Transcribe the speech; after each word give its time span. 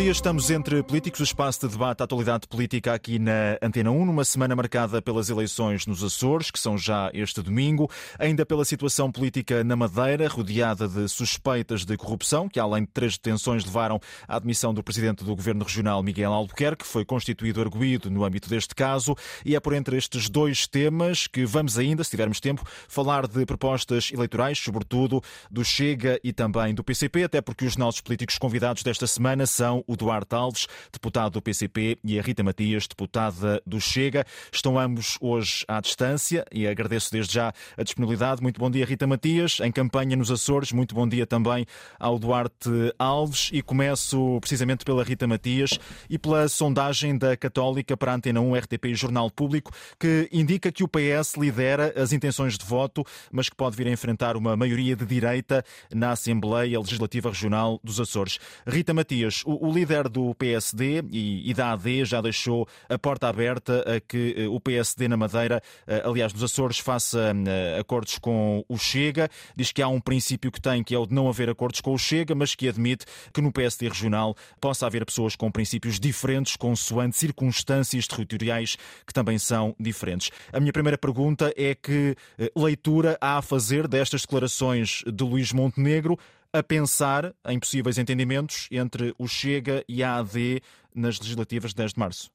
dia, 0.00 0.12
estamos 0.12 0.50
entre 0.50 0.82
políticos, 0.82 1.20
o 1.20 1.24
espaço 1.24 1.60
de 1.60 1.74
debate 1.74 2.00
à 2.00 2.04
atualidade 2.04 2.48
política 2.48 2.94
aqui 2.94 3.18
na 3.18 3.58
Antena 3.60 3.90
1, 3.90 4.06
numa 4.06 4.24
semana 4.24 4.56
marcada 4.56 5.02
pelas 5.02 5.28
eleições 5.28 5.84
nos 5.84 6.02
Açores, 6.02 6.50
que 6.50 6.58
são 6.58 6.78
já 6.78 7.10
este 7.12 7.42
domingo, 7.42 7.90
ainda 8.18 8.46
pela 8.46 8.64
situação 8.64 9.12
política 9.12 9.62
na 9.62 9.76
Madeira, 9.76 10.26
rodeada 10.26 10.88
de 10.88 11.06
suspeitas 11.06 11.84
de 11.84 11.98
corrupção, 11.98 12.48
que 12.48 12.58
além 12.58 12.84
de 12.84 12.90
três 12.94 13.18
detenções 13.18 13.62
levaram 13.62 14.00
à 14.26 14.36
admissão 14.36 14.72
do 14.72 14.82
presidente 14.82 15.22
do 15.22 15.36
Governo 15.36 15.64
Regional, 15.64 16.02
Miguel 16.02 16.32
Albuquerque, 16.32 16.84
que 16.84 16.90
foi 16.90 17.04
constituído 17.04 17.60
arguído 17.60 18.10
no 18.10 18.24
âmbito 18.24 18.48
deste 18.48 18.74
caso, 18.74 19.14
e 19.44 19.54
é 19.54 19.60
por 19.60 19.74
entre 19.74 19.98
estes 19.98 20.30
dois 20.30 20.66
temas 20.66 21.26
que 21.26 21.44
vamos 21.44 21.76
ainda, 21.76 22.02
se 22.04 22.10
tivermos 22.10 22.40
tempo, 22.40 22.64
falar 22.88 23.26
de 23.26 23.44
propostas 23.44 24.10
eleitorais, 24.10 24.58
sobretudo 24.58 25.22
do 25.50 25.62
Chega 25.62 26.18
e 26.24 26.32
também 26.32 26.74
do 26.74 26.82
PCP, 26.82 27.24
até 27.24 27.42
porque 27.42 27.66
os 27.66 27.76
nossos 27.76 28.00
políticos 28.00 28.38
convidados 28.38 28.82
desta 28.82 29.06
semana 29.06 29.44
são 29.44 29.84
o 29.90 29.96
Duarte 29.96 30.36
Alves, 30.36 30.68
deputado 30.92 31.32
do 31.32 31.42
PCP, 31.42 31.98
e 32.04 32.16
a 32.16 32.22
Rita 32.22 32.44
Matias, 32.44 32.86
deputada 32.86 33.60
do 33.66 33.80
Chega. 33.80 34.24
Estão 34.52 34.78
ambos 34.78 35.18
hoje 35.20 35.64
à 35.66 35.80
distância 35.80 36.44
e 36.52 36.64
agradeço 36.64 37.10
desde 37.10 37.34
já 37.34 37.52
a 37.76 37.82
disponibilidade. 37.82 38.40
Muito 38.40 38.60
bom 38.60 38.70
dia, 38.70 38.86
Rita 38.86 39.04
Matias, 39.04 39.58
em 39.58 39.72
campanha 39.72 40.16
nos 40.16 40.30
Açores. 40.30 40.70
Muito 40.70 40.94
bom 40.94 41.08
dia 41.08 41.26
também 41.26 41.66
ao 41.98 42.20
Duarte 42.20 42.70
Alves. 42.96 43.50
E 43.52 43.62
começo 43.62 44.38
precisamente 44.40 44.84
pela 44.84 45.02
Rita 45.02 45.26
Matias 45.26 45.76
e 46.08 46.16
pela 46.16 46.48
sondagem 46.48 47.18
da 47.18 47.36
Católica 47.36 47.96
para 47.96 48.12
a 48.12 48.14
Antena 48.14 48.40
1, 48.40 48.54
RTP 48.54 48.84
e 48.86 48.94
Jornal 48.94 49.28
Público, 49.28 49.72
que 49.98 50.28
indica 50.30 50.70
que 50.70 50.84
o 50.84 50.88
PS 50.88 51.34
lidera 51.36 51.92
as 52.00 52.12
intenções 52.12 52.56
de 52.56 52.64
voto, 52.64 53.04
mas 53.32 53.48
que 53.48 53.56
pode 53.56 53.76
vir 53.76 53.88
a 53.88 53.90
enfrentar 53.90 54.36
uma 54.36 54.56
maioria 54.56 54.94
de 54.94 55.04
direita 55.04 55.64
na 55.92 56.12
Assembleia 56.12 56.78
Legislativa 56.78 57.28
Regional 57.28 57.80
dos 57.82 57.98
Açores. 57.98 58.38
Rita 58.64 58.94
Matias, 58.94 59.42
o, 59.44 59.66
o 59.66 59.79
líder 59.80 60.08
do 60.08 60.34
PSD 60.34 61.02
e, 61.10 61.50
e, 61.50 61.54
da 61.54 61.72
AD 61.72 62.04
já 62.04 62.20
deixou 62.20 62.68
a 62.88 62.98
porta 62.98 63.28
aberta 63.28 63.80
a 63.80 64.00
que 64.00 64.34
eh, 64.36 64.46
o 64.46 64.60
PSD 64.60 65.08
na 65.08 65.16
Madeira, 65.16 65.62
eh, 65.86 66.02
aliás, 66.04 66.32
nos 66.34 66.42
Açores, 66.42 66.78
faça 66.78 67.32
eh, 67.46 67.78
acordos 67.80 68.18
com 68.18 68.62
o 68.68 68.76
Chega. 68.76 69.28
Diz 69.56 69.72
que 69.72 69.80
há 69.80 69.88
um 69.88 70.00
princípio 70.00 70.52
que 70.52 70.60
tem, 70.60 70.84
que 70.84 70.94
é 70.94 70.98
o 70.98 71.06
de 71.06 71.14
não 71.14 71.28
haver 71.28 71.48
acordos 71.48 71.80
com 71.80 71.94
o 71.94 71.98
Chega, 71.98 72.34
mas 72.34 72.54
que 72.54 72.68
admite 72.68 73.06
que 73.32 73.40
no 73.40 73.50
PSD 73.50 73.88
regional 73.88 74.36
possa 74.60 74.86
haver 74.86 75.04
pessoas 75.06 75.34
com 75.34 75.50
princípios 75.50 75.98
diferentes, 75.98 76.56
consoante 76.56 77.16
circunstâncias 77.16 78.06
territoriais 78.06 78.76
que 79.06 79.14
também 79.14 79.38
são 79.38 79.74
diferentes. 79.80 80.30
A 80.52 80.60
minha 80.60 80.72
primeira 80.72 80.98
pergunta 80.98 81.52
é 81.56 81.74
que 81.74 82.14
leitura 82.54 83.16
há 83.20 83.38
a 83.38 83.42
fazer 83.42 83.88
destas 83.88 84.22
declarações 84.22 85.02
de 85.06 85.24
Luís 85.24 85.52
Montenegro 85.52 86.18
a 86.52 86.62
pensar 86.62 87.34
em 87.46 87.58
possíveis 87.58 87.98
entendimentos 87.98 88.68
entre 88.70 89.14
o 89.18 89.26
Chega 89.28 89.84
e 89.88 90.02
a 90.02 90.16
AD 90.16 90.60
nas 90.94 91.18
legislativas 91.18 91.70
de 91.70 91.76
10 91.76 91.92
de 91.92 91.98
março. 91.98 92.30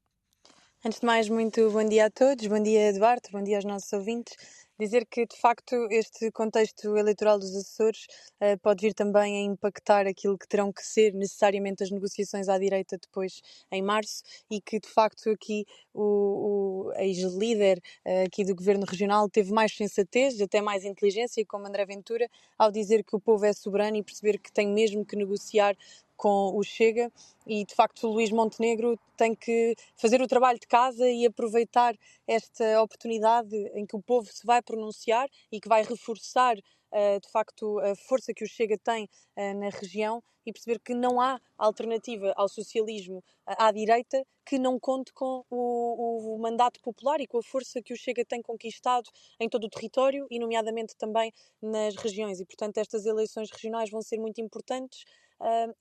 Antes 0.85 0.99
de 0.99 1.05
mais, 1.05 1.27
muito 1.27 1.69
bom 1.71 1.87
dia 1.87 2.05
a 2.05 2.09
todos, 2.09 2.45
bom 2.47 2.61
dia 2.61 2.89
Eduardo, 2.89 3.29
bom 3.31 3.43
dia 3.43 3.57
aos 3.57 3.65
nossos 3.65 3.91
ouvintes 3.91 4.35
dizer 4.79 5.05
que, 5.05 5.25
de 5.25 5.37
facto, 5.37 5.87
este 5.89 6.31
contexto 6.31 6.97
eleitoral 6.97 7.39
dos 7.39 7.55
Açores 7.55 8.07
uh, 8.41 8.57
pode 8.61 8.81
vir 8.81 8.93
também 8.93 9.37
a 9.37 9.41
impactar 9.41 10.05
aquilo 10.07 10.37
que 10.37 10.47
terão 10.47 10.71
que 10.71 10.85
ser 10.85 11.13
necessariamente 11.13 11.83
as 11.83 11.91
negociações 11.91 12.49
à 12.49 12.57
direita 12.57 12.97
depois 12.97 13.41
em 13.71 13.81
março 13.81 14.23
e 14.49 14.59
que, 14.61 14.79
de 14.79 14.87
facto, 14.87 15.29
aqui 15.29 15.65
o, 15.93 16.89
o 16.89 16.93
ex-líder 16.97 17.81
uh, 18.05 18.25
aqui 18.25 18.43
do 18.43 18.55
governo 18.55 18.85
regional 18.85 19.29
teve 19.29 19.51
mais 19.51 19.75
sensatez, 19.75 20.39
até 20.41 20.61
mais 20.61 20.83
inteligência, 20.83 21.45
como 21.45 21.67
André 21.67 21.85
Ventura, 21.85 22.29
ao 22.57 22.71
dizer 22.71 23.03
que 23.03 23.15
o 23.15 23.19
povo 23.19 23.45
é 23.45 23.53
soberano 23.53 23.97
e 23.97 24.03
perceber 24.03 24.39
que 24.39 24.51
tem 24.51 24.67
mesmo 24.67 25.05
que 25.05 25.15
negociar 25.15 25.75
com 26.15 26.57
o 26.57 26.63
Chega 26.63 27.11
e 27.45 27.65
de 27.65 27.75
facto 27.75 28.07
o 28.07 28.13
Luís 28.13 28.31
Montenegro 28.31 28.97
tem 29.17 29.35
que 29.35 29.75
fazer 29.95 30.21
o 30.21 30.27
trabalho 30.27 30.59
de 30.59 30.67
casa 30.67 31.07
e 31.09 31.25
aproveitar 31.25 31.95
esta 32.27 32.81
oportunidade 32.81 33.55
em 33.73 33.85
que 33.85 33.95
o 33.95 34.01
povo 34.01 34.27
se 34.31 34.45
vai 34.45 34.61
pronunciar 34.61 35.27
e 35.51 35.59
que 35.59 35.69
vai 35.69 35.83
reforçar 35.83 36.57
uh, 36.57 37.19
de 37.21 37.29
facto 37.31 37.79
a 37.79 37.95
força 37.95 38.33
que 38.33 38.43
o 38.43 38.47
Chega 38.47 38.77
tem 38.77 39.05
uh, 39.05 39.59
na 39.59 39.69
região 39.69 40.23
e 40.45 40.53
perceber 40.53 40.79
que 40.79 40.93
não 40.93 41.19
há 41.19 41.39
alternativa 41.57 42.31
ao 42.35 42.47
socialismo 42.47 43.23
à 43.45 43.71
direita 43.71 44.23
que 44.45 44.59
não 44.59 44.79
conte 44.79 45.11
com 45.11 45.43
o, 45.49 46.35
o, 46.35 46.39
mandato 46.39 46.79
popular 46.81 47.19
e 47.19 47.25
com 47.25 47.39
a 47.39 47.43
força 47.43 47.81
que 47.81 47.93
o 47.93 47.97
Chega 47.97 48.23
tem 48.23 48.41
conquistado 48.41 49.09
em 49.39 49.49
todo 49.49 49.65
o 49.65 49.69
território 49.69 50.27
e 50.29 50.37
nomeadamente 50.37 50.95
também 50.95 51.33
nas 51.59 51.95
regiões. 51.95 52.39
E 52.39 52.45
portanto 52.45 52.77
estas 52.77 53.05
eleições 53.05 53.49
regionais 53.51 53.89
vão 53.89 54.03
ser 54.03 54.19
muito 54.19 54.39
importantes 54.39 55.03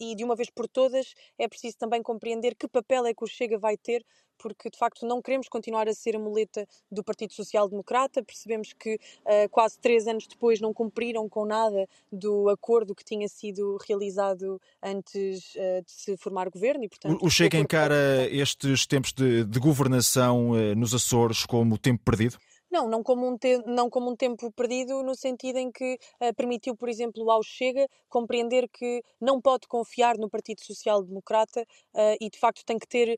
e 0.01 0.15
de 0.15 0.25
uma 0.25 0.35
vez 0.35 0.51
por 0.51 0.69
todas 0.69 1.15
é 1.39 1.49
preciso 1.49 1.77
também 1.79 2.03
compreender 2.03 2.55
que 2.55 2.69
papel 2.69 3.07
é 3.07 3.15
que 3.15 3.25
o 3.25 3.27
Chega 3.27 3.59
vai 3.59 3.77
ter 3.77 4.05
porque 4.39 4.71
de 4.71 4.79
facto 4.79 5.07
não 5.07 5.23
queremos 5.23 5.49
continuar 5.49 5.89
a 5.89 5.95
ser 5.95 6.17
a 6.17 6.19
muleta 6.19 6.67
do 6.91 7.03
Partido 7.03 7.33
Social 7.33 7.69
Democrata. 7.69 8.23
Percebemos 8.23 8.73
que 8.73 8.95
uh, 8.95 9.49
quase 9.51 9.79
três 9.79 10.07
anos 10.07 10.27
depois 10.27 10.61
não 10.61 10.73
cumpriram 10.73 11.29
com 11.29 11.45
nada 11.45 11.89
do 12.11 12.49
acordo 12.49 12.95
que 12.95 13.05
tinha 13.05 13.29
sido 13.29 13.79
realizado 13.89 14.61
antes 14.83 15.55
uh, 15.55 15.83
de 15.85 15.91
se 15.93 16.17
formar 16.17 16.49
governo. 16.49 16.85
E, 16.85 16.89
portanto, 16.89 17.25
o 17.25 17.31
Chega 17.31 17.59
encara 17.59 18.29
estes 18.31 18.87
tempos 18.87 19.13
de, 19.13 19.45
de 19.45 19.59
governação 19.59 20.51
uh, 20.51 20.75
nos 20.75 20.95
Açores 20.95 21.47
como 21.47 21.79
tempo 21.79 22.03
perdido? 22.05 22.39
Não, 22.75 22.89
não 22.89 23.05
como 23.05 23.25
um, 23.29 23.39
te 23.39 23.59
não 23.67 23.89
como 23.89 24.11
um 24.11 24.17
tempo 24.17 24.51
perdido, 24.51 25.01
no 25.05 25.15
sentido 25.15 25.59
em 25.59 25.71
que 25.71 25.97
uh, 26.21 26.35
permitiu, 26.35 26.75
por 26.75 26.89
exemplo, 26.89 27.31
ao 27.31 27.41
Chega 27.41 27.87
compreender 28.09 28.69
que 28.69 29.01
não 29.21 29.41
pode 29.41 29.69
confiar 29.69 30.19
no 30.19 30.29
Partido 30.29 30.61
Social 30.61 31.01
Democrata 31.01 31.63
uh, 31.63 32.17
e, 32.21 32.29
de 32.29 32.37
facto, 32.37 32.65
tem 32.65 32.77
que 32.77 32.89
ter. 32.89 33.17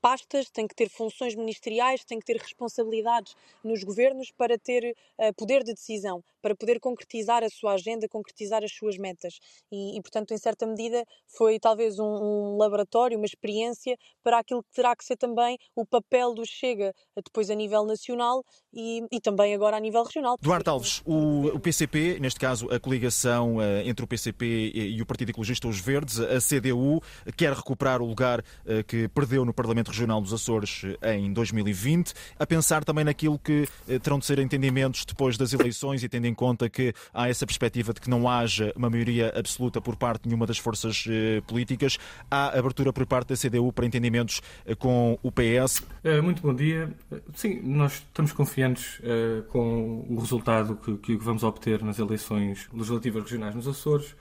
Pastas, 0.00 0.48
tem 0.50 0.66
que 0.66 0.74
ter 0.74 0.88
funções 0.88 1.34
ministeriais, 1.34 2.04
tem 2.04 2.18
que 2.18 2.24
ter 2.24 2.36
responsabilidades 2.36 3.34
nos 3.62 3.84
governos 3.84 4.30
para 4.30 4.58
ter 4.58 4.96
uh, 5.18 5.34
poder 5.34 5.62
de 5.62 5.74
decisão, 5.74 6.24
para 6.40 6.54
poder 6.54 6.80
concretizar 6.80 7.44
a 7.44 7.48
sua 7.48 7.74
agenda, 7.74 8.08
concretizar 8.08 8.64
as 8.64 8.72
suas 8.72 8.96
metas. 8.96 9.38
E, 9.70 9.98
e 9.98 10.02
portanto, 10.02 10.32
em 10.32 10.38
certa 10.38 10.66
medida, 10.66 11.04
foi 11.26 11.58
talvez 11.58 11.98
um, 11.98 12.04
um, 12.04 12.56
laboratório, 12.56 13.16
uma 13.16 13.26
experiência 13.26 13.96
para 14.22 14.38
aquilo 14.38 14.62
que 14.62 14.72
terá 14.72 14.96
que 14.96 15.04
ser 15.04 15.16
também 15.16 15.58
o 15.76 15.84
papel 15.84 16.34
do 16.34 16.46
Chega, 16.46 16.94
depois 17.16 17.50
a 17.50 17.54
nível 17.54 17.84
nacional 17.84 18.44
e, 18.72 19.04
e 19.12 19.20
também 19.20 19.54
agora 19.54 19.76
a 19.76 19.80
nível 19.80 20.02
regional. 20.02 20.36
Duarte 20.40 20.68
Alves, 20.68 21.02
o, 21.04 21.48
o 21.48 21.60
PCP, 21.60 22.18
neste 22.20 22.40
caso 22.40 22.70
a 22.72 22.80
coligação 22.80 23.56
uh, 23.56 23.62
entre 23.84 24.04
o 24.04 24.08
PCP 24.08 24.46
e, 24.46 24.96
e, 24.96 25.02
o 25.02 25.06
Partido 25.06 25.30
Ecologista 25.30 25.68
Os 25.68 25.78
Verdes, 25.78 26.18
a 26.20 26.38
CDU, 26.38 27.02
quer 27.36 27.52
recuperar 27.52 28.00
o 28.00 28.06
lugar 28.06 28.40
uh, 28.40 28.84
que 28.86 29.08
perdeu 29.08 29.44
no 29.44 29.52
Parlamento 29.52 29.89
Regional 29.90 30.20
dos 30.20 30.32
Açores 30.32 30.82
eh, 31.02 31.16
em 31.16 31.32
2020, 31.32 32.14
a 32.38 32.46
pensar 32.46 32.84
também 32.84 33.04
naquilo 33.04 33.38
que 33.38 33.68
eh, 33.88 33.98
terão 33.98 34.18
de 34.18 34.26
ser 34.26 34.38
entendimentos 34.38 35.04
depois 35.04 35.36
das 35.36 35.52
eleições 35.52 36.02
e 36.02 36.08
tendo 36.08 36.26
em 36.26 36.34
conta 36.34 36.68
que 36.68 36.94
há 37.12 37.28
essa 37.28 37.44
perspectiva 37.44 37.92
de 37.92 38.00
que 38.00 38.08
não 38.08 38.28
haja 38.28 38.72
uma 38.76 38.88
maioria 38.88 39.32
absoluta 39.36 39.80
por 39.80 39.96
parte 39.96 40.22
de 40.22 40.28
nenhuma 40.28 40.46
das 40.46 40.58
forças 40.58 41.04
eh, 41.08 41.42
políticas, 41.46 41.98
há 42.30 42.58
abertura 42.58 42.92
por 42.92 43.04
parte 43.04 43.28
da 43.28 43.36
CDU 43.36 43.72
para 43.72 43.84
entendimentos 43.84 44.40
com 44.78 45.18
o 45.22 45.30
PS. 45.32 45.82
Muito 46.22 46.42
bom 46.42 46.54
dia. 46.54 46.90
Sim, 47.34 47.60
nós 47.62 47.94
estamos 47.94 48.32
confiantes 48.32 49.00
com 49.48 50.06
o 50.08 50.18
resultado 50.18 50.76
que, 50.76 51.16
vamos 51.16 51.42
obter 51.42 51.82
nas 51.82 51.98
eleições 51.98 52.68
legislativas 52.72 53.24
regionais 53.24 53.54
nos 53.54 53.66
Açores. 53.66 54.14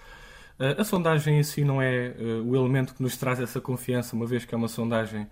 A 0.77 0.83
sondagem 0.83 1.39
em 1.39 1.43
si 1.43 1.63
não 1.63 1.81
é 1.81 2.13
o 2.45 2.55
elemento 2.55 2.93
que 2.93 3.01
nos 3.01 3.17
traz 3.17 3.39
essa 3.39 3.61
confiança, 3.61 4.15
uma 4.15 4.25
vez 4.25 4.45
que 4.45 4.53
é 4.53 4.57
uma 4.57 4.67
sondagem 4.67 5.27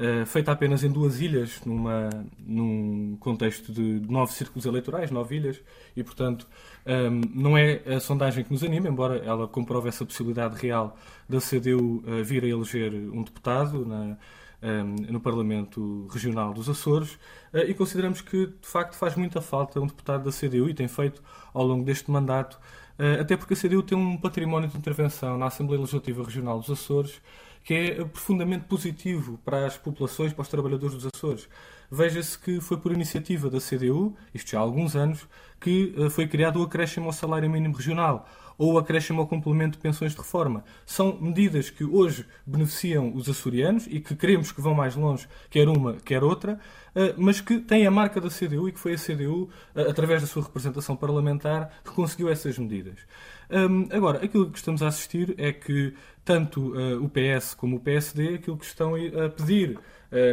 eh, 0.00 0.24
feita 0.24 0.50
apenas 0.50 0.82
em 0.82 0.90
duas 0.90 1.20
ilhas, 1.20 1.60
numa, 1.62 2.08
num 2.38 3.18
contexto 3.20 3.70
de 3.70 4.00
nove 4.10 4.32
círculos 4.32 4.64
eleitorais, 4.64 5.10
nove 5.10 5.36
ilhas, 5.36 5.60
e 5.94 6.02
portanto 6.02 6.46
um, 6.86 6.90
ehm, 6.90 7.20
não 7.34 7.58
é 7.58 7.82
a 7.86 8.00
sondagem 8.00 8.42
que 8.42 8.50
nos 8.50 8.64
anima, 8.64 8.88
embora 8.88 9.18
ela 9.18 9.46
comprove 9.46 9.90
essa 9.90 10.02
possibilidade 10.06 10.56
real 10.56 10.96
da 11.28 11.38
CDU 11.38 11.98
uh, 11.98 12.20
eh, 12.20 12.22
vir 12.22 12.44
a 12.44 12.46
eleger 12.48 12.94
um 12.94 13.22
deputado 13.22 13.84
na, 13.84 13.96
um, 13.96 14.16
ehm, 14.62 14.96
no 15.10 15.20
Parlamento 15.20 16.08
Regional 16.10 16.54
dos 16.54 16.70
Açores, 16.70 17.18
uh, 17.52 17.58
e 17.68 17.74
consideramos 17.74 18.22
que 18.22 18.46
de 18.46 18.66
facto 18.66 18.94
faz 18.96 19.14
muita 19.16 19.42
falta 19.42 19.78
um 19.80 19.86
deputado 19.86 20.24
da 20.24 20.30
CDU, 20.30 20.70
e 20.70 20.72
tem 20.72 20.88
feito 20.88 21.22
ao 21.52 21.62
longo 21.62 21.84
deste 21.84 22.10
mandato, 22.10 22.58
até 23.18 23.34
porque 23.34 23.54
a 23.54 23.56
CDU 23.56 23.82
tem 23.82 23.96
um 23.96 24.18
património 24.18 24.68
de 24.68 24.76
intervenção 24.76 25.38
na 25.38 25.46
Assembleia 25.46 25.80
Legislativa 25.80 26.22
Regional 26.22 26.58
dos 26.58 26.68
Açores 26.68 27.20
que 27.70 27.74
é 27.74 28.04
profundamente 28.04 28.64
positivo 28.64 29.38
para 29.44 29.64
as 29.64 29.76
populações, 29.76 30.32
para 30.32 30.42
os 30.42 30.48
trabalhadores 30.48 30.96
dos 30.96 31.06
Açores. 31.06 31.48
Veja-se 31.88 32.36
que 32.36 32.60
foi 32.60 32.76
por 32.76 32.90
iniciativa 32.90 33.48
da 33.48 33.60
CDU, 33.60 34.16
isto 34.34 34.50
já 34.50 34.58
há 34.58 34.60
alguns 34.60 34.96
anos, 34.96 35.28
que 35.60 35.94
eh, 35.96 36.10
foi 36.10 36.26
criado 36.26 36.58
o 36.58 36.64
acréscimo 36.64 37.06
ao 37.06 37.12
salário 37.12 37.48
mínimo 37.48 37.76
regional 37.76 38.28
ou 38.60 38.76
acréscimo 38.76 39.22
ao 39.22 39.26
complemento 39.26 39.78
de 39.78 39.82
pensões 39.82 40.12
de 40.12 40.18
reforma. 40.18 40.62
São 40.84 41.16
medidas 41.18 41.70
que 41.70 41.82
hoje 41.82 42.26
beneficiam 42.44 43.10
os 43.14 43.26
açorianos 43.26 43.86
e 43.86 44.00
que 44.00 44.14
queremos 44.14 44.52
que 44.52 44.60
vão 44.60 44.74
mais 44.74 44.94
longe, 44.94 45.26
quer 45.48 45.66
uma, 45.66 45.94
quer 45.94 46.22
outra, 46.22 46.60
eh, 46.94 47.14
mas 47.16 47.40
que 47.40 47.58
têm 47.58 47.86
a 47.86 47.90
marca 47.90 48.20
da 48.20 48.28
CDU 48.28 48.68
e 48.68 48.72
que 48.72 48.78
foi 48.78 48.92
a 48.92 48.98
CDU, 48.98 49.48
eh, 49.74 49.88
através 49.88 50.20
da 50.20 50.28
sua 50.28 50.42
representação 50.42 50.94
parlamentar, 50.94 51.70
que 51.82 51.90
conseguiu 51.90 52.28
essas 52.28 52.58
medidas. 52.58 52.98
Agora, 53.90 54.24
aquilo 54.24 54.48
que 54.48 54.58
estamos 54.58 54.80
a 54.80 54.86
assistir 54.86 55.34
é 55.36 55.52
que 55.52 55.92
tanto 56.24 56.72
o 57.02 57.08
PS 57.08 57.52
como 57.52 57.78
o 57.78 57.80
PSD, 57.80 58.34
aquilo 58.34 58.56
que 58.56 58.64
estão 58.64 58.94
a 58.94 59.28
pedir 59.28 59.76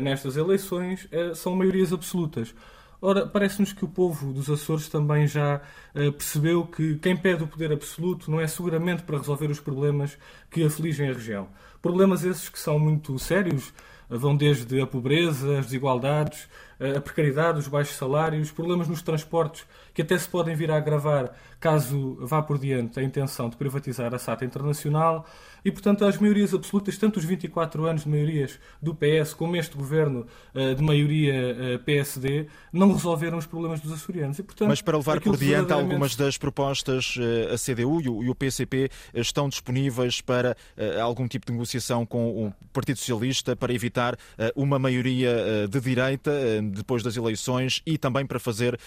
nestas 0.03 0.37
eleições 0.37 1.09
são 1.33 1.55
maiorias 1.55 1.91
absolutas. 1.91 2.53
Ora, 2.99 3.27
parece-nos 3.27 3.73
que 3.73 3.85
o 3.85 3.87
povo 3.87 4.33
dos 4.33 4.49
Açores 4.49 4.89
também 4.89 5.27
já 5.27 5.61
uh, 5.93 6.11
percebeu 6.13 6.65
que 6.65 6.95
quem 6.97 7.15
pede 7.15 7.43
o 7.43 7.47
poder 7.47 7.71
absoluto 7.71 8.31
não 8.31 8.41
é 8.41 8.47
seguramente 8.47 9.03
para 9.03 9.19
resolver 9.19 9.51
os 9.51 9.59
problemas 9.59 10.17
que 10.49 10.63
afligem 10.63 11.09
a 11.09 11.13
região. 11.13 11.47
Problemas 11.79 12.23
esses 12.23 12.49
que 12.49 12.57
são 12.57 12.79
muito 12.79 13.19
sérios, 13.19 13.71
uh, 14.09 14.17
vão 14.17 14.35
desde 14.35 14.81
a 14.81 14.87
pobreza, 14.87 15.59
as 15.59 15.65
desigualdades, 15.67 16.45
uh, 16.79 16.97
a 16.97 17.01
precariedade, 17.01 17.59
os 17.59 17.67
baixos 17.67 17.95
salários, 17.95 18.49
problemas 18.49 18.87
nos 18.87 19.03
transportes 19.03 19.63
que 19.93 20.01
até 20.01 20.17
se 20.17 20.27
podem 20.27 20.55
vir 20.55 20.71
a 20.71 20.77
agravar 20.77 21.35
caso 21.59 22.17
vá 22.21 22.41
por 22.41 22.57
diante 22.57 22.99
a 22.99 23.03
intenção 23.03 23.47
de 23.47 23.57
privatizar 23.57 24.11
a 24.13 24.17
SATA 24.17 24.43
Internacional, 24.43 25.23
e, 25.67 25.71
portanto, 25.71 26.05
as 26.05 26.17
maiorias 26.17 26.53
absolutas, 26.53 26.97
tanto 26.97 27.19
os 27.19 27.25
24 27.25 27.85
anos 27.85 28.05
de 28.05 28.09
maiorias 28.09 28.57
do 28.81 28.95
PS 28.95 29.33
como 29.33 29.53
este 29.57 29.75
governo 29.75 30.25
uh, 30.55 30.73
de 30.73 30.81
maioria 30.81 31.33
uh, 31.33 31.73
eh, 31.73 31.77
PSD, 31.79 32.47
não 32.71 32.93
resolveram 32.93 33.37
os 33.37 33.45
problemas 33.45 33.81
dos 33.81 33.91
açorianos. 33.91 34.39
E, 34.39 34.43
portanto, 34.43 34.69
Mas 34.69 34.81
para 34.81 34.95
levar 34.95 35.19
por 35.19 35.35
diante 35.35 35.49
verdadeiramente... 35.49 35.91
algumas 35.91 36.15
das 36.15 36.37
propostas, 36.37 37.17
uh, 37.17 37.53
a 37.53 37.57
CDU 37.57 37.99
e 37.99 38.07
o, 38.07 38.23
e 38.23 38.29
o 38.29 38.35
PCP 38.35 38.89
estão 39.13 39.49
disponíveis 39.49 40.21
para 40.21 40.55
algum 41.01 41.27
tipo 41.27 41.47
de 41.47 41.51
negociação 41.51 42.05
com 42.05 42.47
o 42.47 42.53
Partido 42.71 42.99
Socialista 42.99 43.53
para 43.55 43.73
evitar 43.73 44.17
uma 44.55 44.79
maioria 44.79 45.67
de 45.67 45.81
direita 45.81 46.31
depois 46.71 47.03
das 47.03 47.17
eleições 47.17 47.81
e 47.85 47.97
também 47.97 48.25
para 48.25 48.39
fazer 48.39 48.79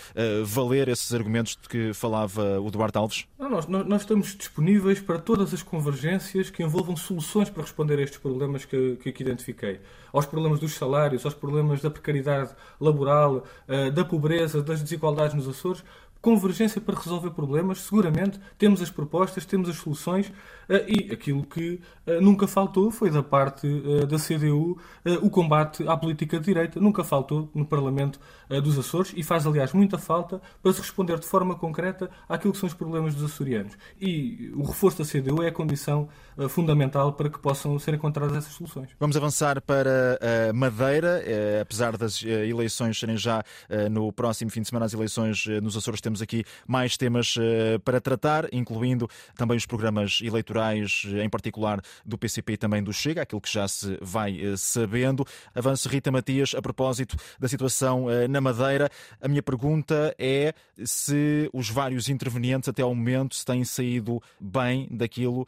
valer 0.45 0.89
esses 0.89 1.13
argumentos 1.13 1.59
de 1.61 1.69
que 1.69 1.93
falava 1.93 2.61
o 2.61 2.71
Duarte 2.71 2.97
Alves? 2.97 3.27
Não, 3.39 3.51
nós, 3.51 3.67
nós 3.67 4.03
estamos 4.03 4.37
disponíveis 4.37 5.01
para 5.01 5.19
todas 5.19 5.53
as 5.53 5.63
convergências 5.63 6.51
que 6.51 6.63
envolvam 6.71 6.97
soluções 6.97 7.51
para 7.51 7.63
responder 7.63 7.99
a 7.99 8.03
estes 8.03 8.19
problemas 8.21 8.65
que, 8.65 8.97
que 9.03 9.09
aqui 9.09 9.23
identifiquei. 9.23 9.81
Aos 10.13 10.25
problemas 10.25 10.61
dos 10.61 10.75
salários, 10.75 11.25
aos 11.25 11.35
problemas 11.35 11.83
da 11.83 11.91
precariedade 11.91 12.55
laboral, 12.81 13.45
eh, 13.67 13.91
da 13.91 14.05
pobreza, 14.05 14.63
das 14.63 14.81
desigualdades 14.81 15.35
nos 15.35 15.49
Açores, 15.49 15.83
convergência 16.23 16.81
para 16.81 16.97
resolver 16.97 17.31
problemas, 17.31 17.81
seguramente 17.81 18.39
temos 18.57 18.81
as 18.81 18.91
propostas, 18.91 19.45
temos 19.45 19.69
as 19.69 19.77
soluções 19.77 20.31
e 20.89 21.13
aquilo 21.13 21.45
que 21.45 21.81
eh, 22.07 22.21
nunca 22.21 22.47
faltou 22.47 22.91
foi 22.91 23.11
da 23.11 23.23
parte 23.23 23.67
eh, 23.67 24.07
da 24.07 24.17
CDU 24.17 24.79
o 25.23 25.31
combate 25.31 25.87
à 25.89 25.97
política 25.97 26.39
de 26.39 26.45
direita, 26.45 26.79
nunca 26.79 27.03
faltou 27.03 27.51
no 27.55 27.65
Parlamento 27.65 28.21
dos 28.63 28.79
Açores 28.79 29.13
e 29.17 29.23
faz, 29.23 29.47
aliás, 29.47 29.73
muita 29.73 29.97
falta 29.97 30.41
para 30.63 30.73
se 30.73 30.81
responder 30.81 31.19
de 31.19 31.27
forma 31.27 31.55
concreta 31.55 32.11
àquilo 32.29 32.53
que 32.53 32.59
são 32.59 32.67
os 32.67 32.75
problemas 32.75 33.15
dos 33.15 33.25
açorianos. 33.25 33.77
E 34.01 34.53
o 34.55 34.63
reforço 34.63 34.99
da 34.99 35.05
CDU 35.05 35.43
é 35.43 35.49
a 35.49 35.53
condição 35.53 36.09
fundamental 36.49 37.13
para 37.13 37.31
que 37.31 37.39
possam 37.39 37.79
ser 37.79 37.95
encontradas 37.95 38.37
essas 38.37 38.53
soluções. 38.53 38.91
Vamos 38.99 39.17
avançar 39.17 39.61
para 39.63 40.19
Madeira, 40.53 41.23
apesar 41.63 41.97
das 41.97 42.23
eleições 42.23 42.99
serem 42.99 43.17
já 43.17 43.43
no 43.91 44.13
próximo 44.13 44.51
fim 44.51 44.63
de 44.63 44.69
semana, 44.69 44.87
as 44.87 44.93
eleições 44.93 45.47
nos 45.63 45.77
Açores 45.77 46.01
temos 46.01 46.21
aqui 46.21 46.45
mais 46.67 46.97
temas 46.97 47.37
para 47.85 48.01
tratar, 48.01 48.53
incluindo 48.53 49.09
também 49.37 49.57
os 49.57 49.67
programas 49.67 50.21
eleitorais, 50.23 50.60
em 51.23 51.29
particular 51.29 51.81
do 52.05 52.19
PCP 52.19 52.53
e 52.53 52.57
também 52.57 52.83
do 52.83 52.93
Chega, 52.93 53.23
aquilo 53.23 53.41
que 53.41 53.53
já 53.53 53.67
se 53.67 53.99
vai 54.01 54.45
uh, 54.45 54.57
sabendo. 54.57 55.27
Avanço 55.55 55.89
Rita 55.89 56.11
Matias, 56.11 56.55
a 56.55 56.63
propósito 56.63 57.17
da 57.39 57.49
situação 57.49 58.07
uh, 58.07 58.29
na 58.29 58.41
Madeira. 58.41 58.91
A 59.21 59.29
minha 59.29 59.43
pergunta 59.43 60.15
é 60.19 60.53
se 60.85 61.49
os 61.53 61.69
vários 61.69 62.09
intervenientes 62.09 62.69
até 62.69 62.83
ao 62.83 62.95
momento 62.95 63.35
se 63.35 63.45
têm 63.45 63.65
saído 63.65 64.23
bem 64.41 64.89
daquilo 64.91 65.47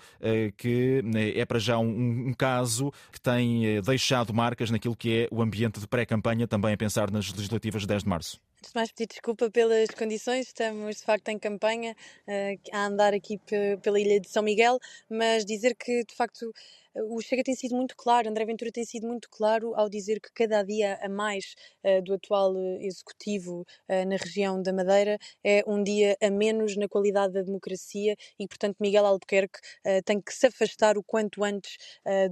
que 0.57 1.03
é 1.35 1.45
para 1.45 1.59
já 1.59 1.79
um, 1.79 2.29
um 2.29 2.35
caso 2.35 2.93
que 3.11 3.21
tem 3.21 3.81
deixado 3.83 4.33
marcas 4.33 4.71
naquilo 4.71 4.97
que 4.97 5.23
é 5.23 5.29
o 5.31 5.43
ambiente 5.43 5.81
de 5.81 5.87
pré-campanha, 5.87 6.47
também 6.47 6.75
a 6.75 6.77
pensar 6.77 7.11
nas 7.11 7.33
legislativas 7.33 7.83
de 7.83 7.89
10 7.89 8.03
de 8.03 8.09
março. 8.09 8.52
Antes 8.63 8.71
de 8.71 8.79
mais 8.79 8.93
pedir 8.93 9.09
desculpa 9.09 9.51
pelas 9.51 9.89
condições, 9.89 10.47
estamos 10.47 10.99
de 10.99 11.03
facto 11.03 11.29
em 11.31 11.37
campanha 11.37 11.97
uh, 12.29 12.61
a 12.73 12.87
andar 12.87 13.13
aqui 13.13 13.41
pela 13.83 13.99
ilha 13.99 14.21
de 14.21 14.29
São 14.29 14.41
Miguel, 14.41 14.79
mas 15.11 15.45
dizer 15.45 15.75
que 15.75 16.05
de 16.05 16.15
facto 16.15 16.55
o 16.95 17.21
Chega 17.21 17.43
tem 17.43 17.55
sido 17.55 17.75
muito 17.75 17.97
claro, 17.97 18.29
André 18.29 18.45
Ventura 18.45 18.71
tem 18.71 18.85
sido 18.85 19.07
muito 19.07 19.29
claro 19.31 19.75
ao 19.75 19.89
dizer 19.89 20.21
que 20.21 20.31
cada 20.35 20.63
dia 20.63 20.99
a 21.01 21.09
mais 21.09 21.55
uh, 21.85 22.03
do 22.03 22.15
atual 22.15 22.55
eh, 22.57 22.85
executivo 22.85 23.63
uh, 23.89 24.07
na 24.07 24.17
região 24.17 24.61
da 24.61 24.73
Madeira 24.73 25.19
é 25.43 25.63
um 25.67 25.83
dia 25.83 26.17
a 26.23 26.31
menos 26.31 26.77
na 26.77 26.89
qualidade 26.89 27.33
da 27.33 27.43
democracia 27.43 28.15
e, 28.39 28.47
portanto, 28.47 28.77
Miguel 28.81 29.07
Albuquerque 29.07 29.59
uh, 29.87 30.03
tem 30.05 30.21
que 30.21 30.35
se 30.35 30.47
afastar 30.47 30.99
o 30.99 31.03
quanto 31.03 31.43
antes 31.45 31.77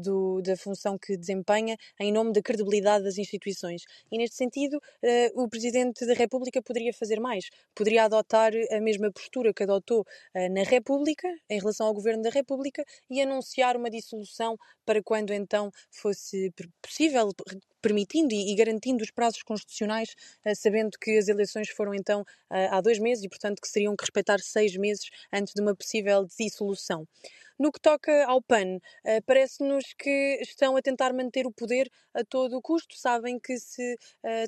do, 0.03 0.41
da 0.43 0.57
função 0.57 0.99
que 0.99 1.17
desempenha 1.17 1.77
em 1.99 2.13
nome 2.13 2.33
da 2.33 2.43
credibilidade 2.43 3.05
das 3.05 3.19
instituições. 3.19 3.83
E, 4.11 4.19
neste 4.19 4.37
sentido, 4.37 4.79
o 5.35 5.49
Presidente 5.49 6.07
da 6.07 6.15
República 6.15 6.63
poderia 6.63 6.93
fazer 6.93 7.21
mais, 7.21 7.49
poderia 7.75 8.05
adotar 8.05 8.53
a 8.71 8.81
mesma 8.81 9.11
postura 9.13 9.53
que 9.53 9.63
adotou 9.63 10.05
na 10.35 10.63
República, 10.63 11.29
em 11.49 11.59
relação 11.59 11.87
ao 11.87 11.95
Governo 11.95 12.23
da 12.23 12.31
República, 12.31 12.85
e 13.09 13.21
anunciar 13.21 13.77
uma 13.77 13.91
dissolução 13.91 14.50
para 14.85 15.03
quando 15.03 15.33
então 15.33 15.71
fosse 15.91 16.53
possível, 16.83 17.31
permitindo 17.81 18.35
e 18.35 18.55
garantindo 18.55 19.03
os 19.03 19.11
prazos 19.11 19.43
constitucionais, 19.43 20.15
eh, 20.45 20.55
sabendo 20.55 20.99
que 20.99 21.19
as 21.19 21.29
eleições 21.29 21.69
foram 21.71 21.95
então 21.95 22.25
eh, 22.51 22.69
há 22.71 22.81
dois 22.81 22.99
meses 22.99 23.25
e, 23.25 23.29
portanto, 23.29 23.61
que 23.61 23.69
seriam 23.69 23.97
que 23.97 24.03
respeitar 24.03 24.39
seis 24.41 24.77
meses 24.77 25.11
antes 25.33 25.55
de 25.55 25.61
uma 25.61 25.75
possível 25.75 26.27
dissolução. 26.27 27.07
No 27.59 27.71
que 27.71 27.79
toca 27.79 28.25
ao 28.25 28.41
PAN, 28.41 28.77
uh, 28.77 29.23
parece-nos 29.27 29.93
que 29.93 30.39
estão 30.41 30.79
a 30.79 30.81
tentar 30.81 31.13
manter 31.13 31.47
o 31.47 31.53
poder 31.53 31.91
a 32.15 32.25
todo 32.25 32.57
o 32.57 32.63
custo. 32.63 32.97
Sabem 32.97 33.39
que 33.39 33.59
se 33.59 33.99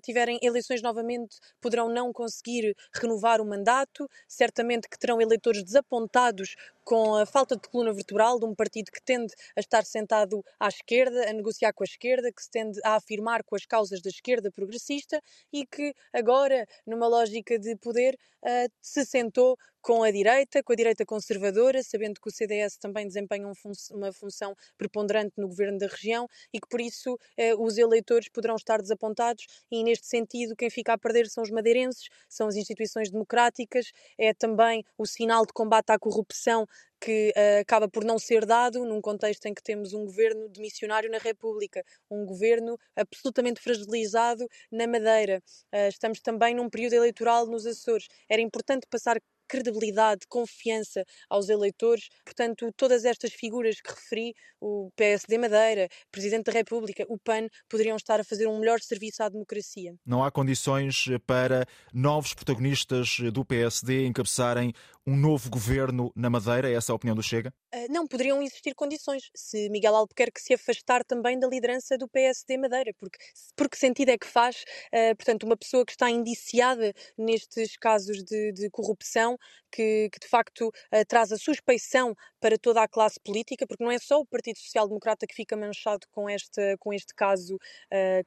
tiverem 0.02 0.38
eleições 0.43 0.81
novamente 0.81 1.37
poderão 1.61 1.90
não 1.90 2.11
conseguir 2.11 2.75
renovar 2.94 3.38
o 3.38 3.44
mandato, 3.44 4.08
certamente 4.26 4.88
que 4.88 4.99
terão 4.99 5.20
eleitores 5.20 5.62
desapontados 5.62 6.56
com 6.84 7.14
a 7.14 7.26
falta 7.26 7.55
de 7.55 7.69
coluna 7.69 7.93
vertebral 7.93 8.38
de 8.38 8.46
um 8.46 8.55
partido 8.55 8.90
que 8.90 9.00
tende 9.02 9.32
a 9.56 9.61
estar 9.61 9.84
sentado 9.84 10.44
à 10.58 10.69
esquerda, 10.69 11.29
a 11.29 11.32
negociar 11.32 11.73
com 11.73 11.84
a 11.84 11.87
esquerda, 11.87 12.32
que 12.32 12.43
se 12.43 12.50
tende 12.50 12.81
a 12.84 12.96
afirmar 12.96 13.21
com 13.44 13.56
as 13.56 13.64
causas 13.64 14.00
da 14.02 14.10
esquerda 14.10 14.50
progressista 14.50 15.20
e 15.52 15.67
que 15.67 15.94
agora, 16.12 16.67
numa 16.86 17.06
lógica 17.06 17.58
de 17.58 17.76
poder, 17.76 18.19
uh, 18.44 18.70
se 18.81 19.05
sentou 19.05 19.56
com 19.82 20.03
a 20.03 20.10
direita, 20.10 20.62
com 20.62 20.72
a 20.72 20.77
direita 20.77 21.05
conservadora, 21.05 21.82
sabendo 21.82 22.20
que 22.20 22.29
o 22.29 22.32
CDS 22.32 22.77
também 22.77 23.06
desempenha 23.06 23.46
um 23.46 23.55
fun 23.55 23.72
uma 23.91 24.12
função 24.12 24.55
preponderante 24.79 25.34
no 25.36 25.48
governo 25.48 25.79
da 25.79 25.86
região 25.86 26.29
e 26.53 26.60
que 26.60 26.69
por 26.69 26.81
isso 26.81 27.19
eh, 27.36 27.55
os 27.56 27.77
eleitores 27.79 28.29
poderão 28.29 28.55
estar 28.56 28.81
desapontados 28.81 29.46
e 29.70 29.82
neste 29.82 30.06
sentido 30.06 30.55
quem 30.56 30.70
fica 30.70 30.93
a 30.93 30.98
perder 30.98 31.29
são 31.29 31.43
os 31.43 31.51
madeirenses, 31.51 32.08
são 32.29 32.46
as 32.46 32.56
instituições 32.56 33.10
democráticas, 33.10 33.93
é 34.17 34.32
também 34.32 34.84
o 34.96 35.06
sinal 35.06 35.44
de 35.44 35.53
combate 35.53 35.91
à 35.91 35.98
corrupção 35.98 36.67
que 37.03 37.32
uh, 37.36 37.60
acaba 37.60 37.89
por 37.89 38.05
não 38.05 38.17
ser 38.17 38.46
dado 38.46 38.84
num 38.84 39.01
contexto 39.01 39.46
em 39.46 39.55
que 39.55 39.62
temos 39.62 39.93
um 39.93 40.05
governo 40.05 40.48
de 40.48 40.60
missionário 40.60 41.10
na 41.10 41.19
República, 41.19 41.84
um 42.08 42.24
governo 42.24 42.79
absolutamente 42.94 43.60
fragilizado 43.60 44.46
na 44.70 44.86
Madeira. 44.86 45.43
Uh, 45.74 45.89
estamos 45.89 46.20
também 46.20 46.55
num 46.55 46.70
período 46.70 46.93
eleitoral 46.93 47.46
nos 47.46 47.67
Açores. 47.67 48.06
Era 48.29 48.41
importante 48.41 48.86
passar 48.89 49.20
credibilidade, 49.53 50.27
confiança 50.27 51.05
aos 51.29 51.51
eleitores. 51.51 52.09
Portanto, 52.25 52.73
todas 52.75 53.05
estas 53.05 53.35
figuras 53.35 53.82
que 53.82 53.91
referi, 53.93 54.35
o 54.59 54.91
PSD 54.97 55.37
Madeira, 55.37 55.89
Presidente 56.11 56.47
da 56.47 56.53
República, 56.53 57.05
o 57.06 57.19
PAN, 57.19 57.49
poderiam 57.69 57.97
estar 57.97 58.19
a 58.19 58.25
fazer 58.25 58.47
um 58.47 58.59
melhor 58.59 58.81
serviço 58.81 59.23
à 59.23 59.29
democracia. 59.29 59.94
Não 60.06 60.25
há 60.25 60.31
condições 60.31 61.05
para 61.27 61.67
novos 61.93 62.32
protagonistas 62.32 63.19
do 63.31 63.44
PSD 63.44 64.06
encabeçarem 64.06 64.73
um 65.06 65.17
novo 65.17 65.51
governo 65.51 66.13
na 66.15 66.31
Madeira? 66.31 66.71
É 66.71 66.75
essa 66.75 66.93
a 66.93 66.94
opinião 66.94 67.17
do 67.17 67.23
Chega? 67.23 67.53
Uh, 67.75 67.93
não, 67.93 68.06
poderiam 68.06 68.41
existir 68.41 68.75
condições. 68.75 69.31
Se 69.35 69.69
Miguel 69.69 69.97
Albuquerque 69.97 70.41
se 70.41 70.55
afastar 70.55 71.05
também 71.05 71.39
da 71.39 71.49
liderança 71.49 71.99
do 71.99 72.09
PSD 72.09 72.56
Madeira, 72.56 72.93
porque, 72.99 73.19
porque 73.56 73.77
sentido 73.77 74.11
é 74.11 74.19
que 74.19 74.27
faz, 74.27 74.65
uh, 74.93 75.17
portanto, 75.17 75.44
uma 75.44 75.56
pessoa 75.56 75.85
que 75.85 75.93
está 75.93 76.09
indiciada 76.09 76.93
nestes 77.19 77.77
casos 77.77 78.23
de, 78.23 78.53
de 78.53 78.71
corrupção, 78.71 79.37
que, 79.71 80.09
que, 80.13 80.21
de 80.21 80.29
facto 80.29 80.69
uh, 80.69 81.05
traz 81.09 81.32
a 81.32 81.39
suspeição 81.39 82.15
para 82.41 82.56
toda 82.59 82.82
a 82.82 82.89
classe 82.89 83.19
política, 83.19 83.67
porque 83.67 83.82
não 83.82 83.91
é 83.91 83.99
só 83.99 84.21
o 84.21 84.27
Partido 84.27 84.59
Social 84.59 84.87
Democrata 84.87 85.27
que 85.27 85.35
fica 85.35 85.56
manchado 85.56 86.06
com 86.11 86.29
este, 86.29 86.77
com 86.79 86.93
este 86.93 87.15
caso 87.15 87.59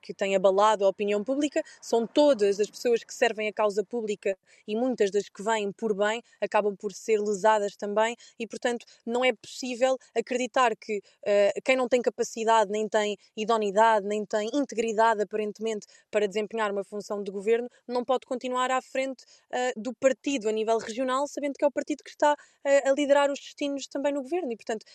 que 0.01 0.13
tem 0.13 0.35
abalado 0.35 0.85
a 0.85 0.89
opinião 0.89 1.21
pública, 1.21 1.61
são 1.81 2.07
todas 2.07 2.59
as 2.59 2.69
pessoas 2.69 3.03
que 3.03 3.13
servem 3.13 3.49
a 3.49 3.53
causa 3.53 3.83
pública 3.83 4.37
e 4.65 4.75
muitas 4.75 5.11
das 5.11 5.27
que 5.27 5.43
vêm 5.43 5.71
por 5.71 5.93
bem 5.93 6.23
acabam 6.39 6.64
acabam 6.65 6.75
por 6.75 6.91
ser 6.93 7.19
lesadas 7.19 7.75
também 7.75 8.15
e, 8.39 8.47
portanto, 8.47 8.85
não 9.05 9.23
é 9.23 9.33
possível 9.33 9.97
acreditar 10.15 10.75
que 10.75 10.97
uh, 10.97 11.61
quem 11.63 11.75
não 11.75 11.87
tem 11.87 12.01
capacidade, 12.01 12.71
nem 12.71 12.87
tem 12.87 13.17
idoneidade, 13.37 14.07
nem 14.07 14.25
tem 14.25 14.49
integridade, 14.53 15.21
aparentemente, 15.21 15.85
para 16.09 16.27
desempenhar 16.27 16.71
uma 16.71 16.83
função 16.83 17.21
de 17.21 17.31
governo, 17.31 17.69
não 17.87 18.03
pode 18.03 18.25
continuar 18.25 18.71
à 18.71 18.81
frente 18.81 19.23
uh, 19.23 19.79
do 19.79 19.93
partido 19.93 20.49
a 20.49 20.51
nível 20.51 20.77
regional 20.77 21.27
sabendo 21.27 21.53
que 21.53 21.63
é 21.63 21.67
o 21.67 21.71
partido 21.71 22.03
que 22.03 22.09
está 22.09 22.33
uh, 22.33 22.89
a 22.89 22.91
liderar 22.93 23.31
os 23.31 23.39
destinos 23.39 23.87
também 23.87 24.13
no 24.13 24.21
governo. 24.21 24.51
E, 24.51 24.55
portanto, 24.55 24.85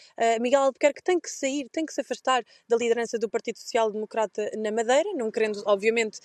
Miguel 0.41 0.63
Albuquerque 0.63 1.03
tem 1.03 1.19
que 1.21 1.31
sair, 1.31 1.69
tem 1.71 1.85
que 1.85 1.93
se 1.93 2.01
afastar 2.01 2.43
da 2.69 2.77
liderança 2.77 3.19
do 3.19 3.29
Partido 3.29 3.59
Social 3.59 3.91
Democrata 3.91 4.51
na 4.57 4.71
Madeira, 4.71 5.13
não 5.15 5.31
querendo, 5.31 5.63
obviamente, 5.67 6.19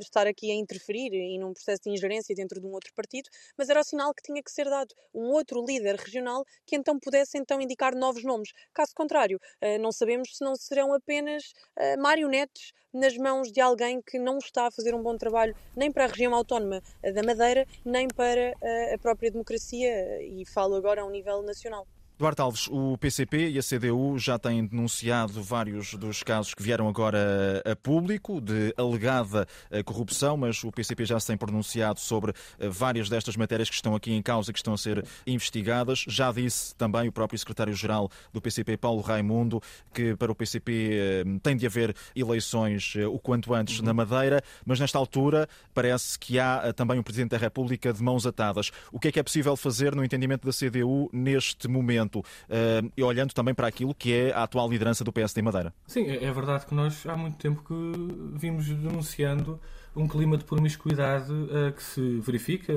estar 0.00 0.26
aqui 0.26 0.50
a 0.50 0.54
interferir 0.54 1.12
e 1.12 1.38
num 1.38 1.52
processo 1.52 1.82
de 1.84 1.90
ingerência 1.90 2.34
dentro 2.34 2.60
de 2.60 2.66
um 2.66 2.72
outro 2.72 2.92
partido, 2.94 3.28
mas 3.56 3.68
era 3.68 3.80
o 3.80 3.84
sinal 3.84 4.12
que 4.14 4.22
tinha 4.22 4.42
que 4.42 4.50
ser 4.52 4.64
dado 4.66 4.94
um 5.14 5.30
outro 5.30 5.64
líder 5.64 5.96
regional 5.96 6.44
que 6.66 6.76
então 6.76 6.98
pudesse 6.98 7.38
então 7.38 7.60
indicar 7.60 7.94
novos 7.94 8.22
nomes. 8.22 8.50
Caso 8.72 8.92
contrário, 8.94 9.40
não 9.80 9.90
sabemos 9.90 10.36
se 10.36 10.44
não 10.44 10.54
serão 10.54 10.92
apenas 10.92 11.52
marionetes 11.98 12.72
nas 12.92 13.16
mãos 13.16 13.50
de 13.50 13.60
alguém 13.60 14.02
que 14.02 14.18
não 14.18 14.38
está 14.38 14.66
a 14.66 14.70
fazer 14.70 14.94
um 14.94 15.02
bom 15.02 15.16
trabalho 15.16 15.56
nem 15.74 15.90
para 15.90 16.04
a 16.04 16.08
região 16.08 16.34
autónoma 16.34 16.82
da 17.02 17.22
Madeira, 17.22 17.66
nem 17.84 18.06
para 18.08 18.52
a 18.94 18.98
própria 18.98 19.30
democracia, 19.30 20.22
e 20.22 20.44
falo 20.46 20.74
agora 20.76 21.02
a 21.02 21.04
um 21.04 21.10
nível 21.10 21.42
nacional. 21.42 21.86
Duarte 22.22 22.40
Alves, 22.40 22.68
o 22.70 22.96
PCP 22.98 23.50
e 23.50 23.58
a 23.58 23.60
CDU 23.60 24.16
já 24.16 24.38
têm 24.38 24.64
denunciado 24.64 25.42
vários 25.42 25.94
dos 25.94 26.22
casos 26.22 26.54
que 26.54 26.62
vieram 26.62 26.88
agora 26.88 27.60
a 27.64 27.74
público 27.74 28.40
de 28.40 28.72
alegada 28.76 29.44
eh, 29.72 29.82
corrupção, 29.82 30.36
mas 30.36 30.62
o 30.62 30.70
PCP 30.70 31.04
já 31.04 31.18
se 31.18 31.26
tem 31.26 31.36
pronunciado 31.36 31.98
sobre 31.98 32.32
eh, 32.60 32.68
várias 32.68 33.08
destas 33.08 33.34
matérias 33.34 33.68
que 33.68 33.74
estão 33.74 33.96
aqui 33.96 34.12
em 34.12 34.22
causa, 34.22 34.52
que 34.52 34.58
estão 34.60 34.72
a 34.72 34.78
ser 34.78 35.04
investigadas. 35.26 36.04
Já 36.06 36.30
disse 36.30 36.72
também 36.76 37.08
o 37.08 37.12
próprio 37.12 37.36
secretário-geral 37.36 38.08
do 38.32 38.40
PCP, 38.40 38.76
Paulo 38.76 39.00
Raimundo, 39.00 39.60
que 39.92 40.14
para 40.14 40.30
o 40.30 40.34
PCP 40.36 40.90
eh, 40.92 41.24
tem 41.42 41.56
de 41.56 41.66
haver 41.66 41.92
eleições 42.14 42.94
o 43.12 43.18
quanto 43.18 43.52
antes 43.52 43.80
na 43.80 43.92
Madeira, 43.92 44.40
mas 44.64 44.78
nesta 44.78 44.96
altura 44.96 45.48
parece 45.74 46.16
que 46.16 46.38
há 46.38 46.72
também 46.72 47.00
o 47.00 47.02
Presidente 47.02 47.30
da 47.30 47.38
República 47.38 47.92
de 47.92 48.00
mãos 48.00 48.28
atadas. 48.28 48.70
O 48.92 49.00
que 49.00 49.08
é 49.08 49.10
que 49.10 49.18
é 49.18 49.22
possível 49.24 49.56
fazer 49.56 49.92
no 49.92 50.04
entendimento 50.04 50.46
da 50.46 50.52
CDU 50.52 51.10
neste 51.12 51.66
momento? 51.66 52.11
Uh, 52.20 52.92
e 52.96 53.02
olhando 53.02 53.32
também 53.32 53.54
para 53.54 53.66
aquilo 53.66 53.94
que 53.94 54.12
é 54.12 54.32
a 54.32 54.44
atual 54.44 54.68
liderança 54.68 55.04
do 55.04 55.12
PSD 55.12 55.40
em 55.40 55.44
Madeira. 55.44 55.74
Sim, 55.86 56.08
é, 56.08 56.24
é 56.24 56.32
verdade 56.32 56.66
que 56.66 56.74
nós 56.74 57.04
há 57.06 57.16
muito 57.16 57.36
tempo 57.36 57.62
que 57.62 58.38
vimos 58.38 58.66
denunciando 58.66 59.58
um 59.94 60.08
clima 60.08 60.38
de 60.38 60.44
promiscuidade 60.44 61.30
uh, 61.30 61.72
que 61.74 61.82
se 61.82 62.18
verifica 62.20 62.72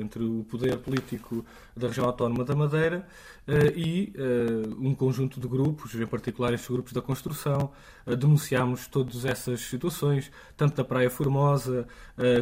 entre 0.00 0.22
o 0.22 0.44
poder 0.44 0.78
político 0.78 1.44
da 1.76 1.88
região 1.88 2.06
autónoma 2.06 2.44
da 2.44 2.54
Madeira 2.54 3.06
uh, 3.48 3.76
e 3.76 4.12
uh, 4.16 4.76
um 4.80 4.94
conjunto 4.94 5.40
de 5.40 5.48
grupos, 5.48 5.94
em 5.94 6.06
particular 6.06 6.54
estes 6.54 6.70
grupos 6.70 6.92
da 6.92 7.02
construção. 7.02 7.72
denunciámos 8.06 8.86
todas 8.86 9.24
essas 9.24 9.60
situações, 9.60 10.30
tanto 10.56 10.76
da 10.76 10.84
Praia 10.84 11.10
Formosa 11.10 11.86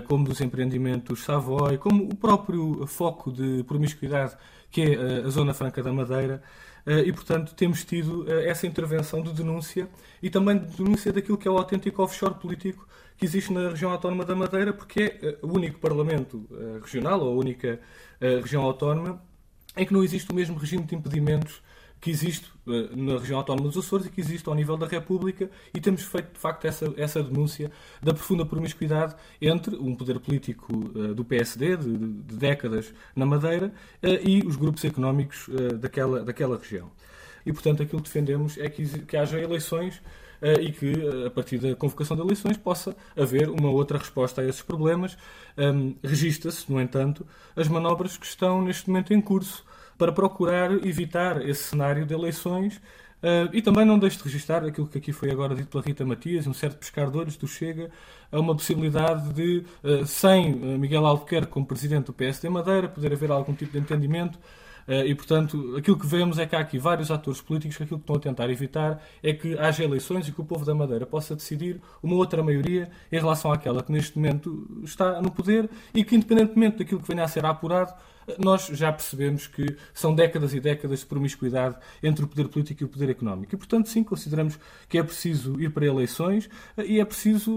como 0.07 0.25
dos 0.25 0.41
empreendimentos 0.41 1.23
Savoy, 1.25 1.79
como 1.79 2.05
o 2.05 2.15
próprio 2.15 2.87
foco 2.87 3.33
de 3.33 3.63
promiscuidade 3.65 4.37
que 4.71 4.83
é 4.83 4.95
eh, 4.95 5.23
a 5.27 5.29
Zona 5.31 5.53
Franca 5.53 5.83
da 5.83 5.93
Madeira, 5.93 6.43
eh, 6.87 7.01
e, 7.07 7.13
portanto, 7.13 7.55
temos 7.55 7.85
tido 7.85 8.25
eh, 8.31 8.49
essa 8.49 8.67
intervenção 8.67 9.23
de 9.23 9.33
denúncia 9.33 9.89
e 10.23 10.31
também 10.31 10.59
de 10.59 10.77
denúncia 10.77 11.13
daquilo 11.13 11.37
que 11.37 11.49
é 11.49 11.51
o 11.51 11.59
autêntico 11.59 12.03
offshore 12.03 12.35
político 12.35 12.87
que 13.17 13.27
existe 13.27 13.53
na 13.53 13.71
região 13.71 13.91
autónoma 13.91 14.25
da 14.25 14.35
Madeira, 14.35 14.73
porque 14.73 15.19
é 15.23 15.39
o 15.43 15.49
único 15.49 15.79
parlamento 15.79 16.49
regional, 16.83 17.21
ou 17.21 17.35
a 17.35 17.37
única 17.37 17.79
região 18.19 18.63
autónoma, 18.63 19.23
em 19.77 19.85
que 19.85 19.93
não 19.93 20.03
existe 20.03 20.33
o 20.33 20.35
mesmo 20.35 20.57
regime 20.57 20.85
de 20.85 20.95
impedimentos 20.95 21.61
que 22.01 22.11
existe 22.11 22.47
uh, 22.67 22.97
na 22.97 23.19
região 23.19 23.39
autónoma 23.39 23.69
dos 23.69 23.77
Açores 23.77 24.07
e 24.07 24.11
que 24.11 24.21
existe 24.21 24.49
ao 24.49 24.55
nível 24.55 24.77
da 24.77 24.87
República 24.87 25.51
e 25.75 25.81
temos 25.81 26.03
feito, 26.03 26.33
de 26.33 26.39
facto, 26.39 26.65
essa, 26.65 26.93
essa 26.97 27.23
denúncia 27.23 27.71
da 28.03 28.15
profunda 28.15 28.47
promiscuidade 28.47 29.15
entre 29.41 29.77
um 29.77 29.95
poder 29.95 30.19
político 30.19 30.75
uh, 30.75 31.15
do 31.15 31.25
PSD, 31.25 31.77
de, 31.77 31.97
de, 31.97 32.37
décadas 32.37 32.93
na 33.15 33.27
Madeira, 33.27 33.67
uh, 34.03 34.29
e 34.29 34.43
os 34.47 34.57
grupos 34.57 34.85
económicos 34.85 35.49
daquela, 35.79 36.25
daquela 36.25 36.57
região. 36.57 36.91
E, 37.45 37.53
portanto, 37.53 37.83
aquilo 37.83 38.01
que 38.01 38.09
defendemos 38.09 38.57
é 38.59 38.69
que, 38.69 38.87
que 39.01 39.17
haja 39.17 39.39
eleições 39.39 40.01
e 40.61 40.73
que, 40.73 40.93
a 41.27 41.31
partir 41.31 41.59
da 41.59 41.75
convocação 41.75 42.17
de 42.17 42.23
eleições, 42.23 42.57
possa 42.57 42.97
haver 43.17 43.49
uma 43.51 43.71
outra 43.71 43.99
resposta 43.99 44.41
a 44.41 44.47
esses 44.47 44.63
problemas. 44.63 45.17
Um, 45.57 45.95
Registra-se, 46.03 46.71
no 46.71 46.81
entanto, 46.81 47.27
as 47.55 47.69
manobras 47.69 48.17
que 48.17 48.25
estão 48.25 48.63
neste 48.63 48.89
momento 48.89 49.13
em 49.13 49.21
curso 49.21 49.65
para 50.01 50.13
procurar 50.13 50.73
evitar 50.87 51.47
esse 51.47 51.65
cenário 51.65 52.07
de 52.07 52.15
eleições 52.15 52.79
uh, 53.23 53.53
e 53.53 53.61
também 53.61 53.85
não 53.85 53.99
deixe 53.99 54.17
de 54.17 54.25
registrar 54.25 54.65
aquilo 54.65 54.87
que 54.87 54.97
aqui 54.97 55.13
foi 55.13 55.31
agora 55.31 55.55
dito 55.55 55.69
pela 55.69 55.85
Rita 55.85 56.07
Matias, 56.07 56.47
um 56.47 56.55
certo 56.55 56.79
pescar 56.79 57.11
de 57.11 57.19
olhos 57.19 57.37
do 57.37 57.47
Chega 57.47 57.91
a 58.33 58.41
uma 58.41 58.55
possibilidade 58.57 59.31
de, 59.35 59.63
uh, 59.85 60.07
sem 60.07 60.55
Miguel 60.79 61.05
Albuquerque 61.05 61.53
como 61.53 61.67
presidente 61.67 62.07
do 62.07 62.15
PSD 62.15 62.49
Madeira, 62.49 62.89
poder 62.89 63.13
haver 63.13 63.31
algum 63.31 63.53
tipo 63.53 63.73
de 63.73 63.79
entendimento 63.79 64.39
eh, 64.89 65.07
e, 65.07 65.15
portanto, 65.15 65.77
aquilo 65.77 65.97
que 65.97 66.07
vemos 66.07 66.37
é 66.39 66.47
que 66.47 66.57
há 66.57 66.59
aqui 66.59 66.77
vários 66.77 67.11
atores 67.13 67.41
políticos 67.41 67.77
que 67.77 67.83
aquilo 67.85 67.99
que 67.99 68.03
estão 68.03 68.17
a 68.17 68.19
tentar 68.19 68.51
evitar 68.51 69.01
é 69.23 69.33
que 69.33 69.57
haja 69.57 69.85
eleições 69.85 70.27
e 70.27 70.33
que 70.33 70.41
o 70.41 70.45
povo 70.45 70.65
da 70.65 70.75
Madeira 70.75 71.07
possa 71.07 71.37
decidir 71.37 71.81
uma 72.03 72.17
outra 72.17 72.43
maioria 72.43 72.91
em 73.13 73.17
relação 73.17 73.53
àquela 73.53 73.83
que 73.85 73.93
neste 73.93 74.17
momento 74.19 74.67
está 74.83 75.23
no 75.23 75.31
poder 75.31 75.71
e 75.95 76.03
que, 76.03 76.17
independentemente 76.17 76.79
daquilo 76.79 77.01
que 77.01 77.07
venha 77.07 77.23
a 77.23 77.29
ser 77.29 77.45
apurado, 77.47 77.93
nós 78.39 78.67
já 78.67 78.93
percebemos 78.93 79.47
que 79.47 79.77
são 79.93 80.15
décadas 80.15 80.55
e 80.55 80.61
décadas 80.61 81.01
de 81.01 81.07
promiscuidade 81.07 81.77
entre 82.03 82.25
o 82.25 82.29
poder 82.29 82.49
político 82.49 82.83
e 82.83 82.87
o 82.87 82.89
poder 82.89 83.11
económico. 83.11 83.55
E, 83.55 83.59
portanto, 83.59 83.89
sim, 83.89 84.05
consideramos 84.05 84.59
que 84.89 84.99
é 84.99 85.03
preciso 85.03 85.61
ir 85.61 85.71
para 85.71 85.87
eleições 85.87 86.49
eh, 86.77 86.87
e 86.87 87.01
é 87.01 87.05
preciso 87.05 87.53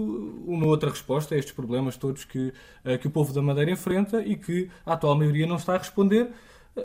uma 0.46 0.66
outra 0.66 0.90
resposta 0.90 1.34
a 1.34 1.38
estes 1.38 1.54
problemas 1.54 1.96
todos 1.96 2.24
que, 2.24 2.52
eh, 2.84 2.98
que 2.98 3.06
o 3.06 3.10
povo 3.10 3.32
da 3.32 3.42
Madeira 3.42 3.70
enfrenta 3.70 4.22
e 4.22 4.36
que 4.36 4.70
a 4.84 4.94
atual 4.94 5.16
maioria 5.16 5.46
não 5.46 5.56
está 5.56 5.74
a 5.74 5.78
responder 5.78 6.30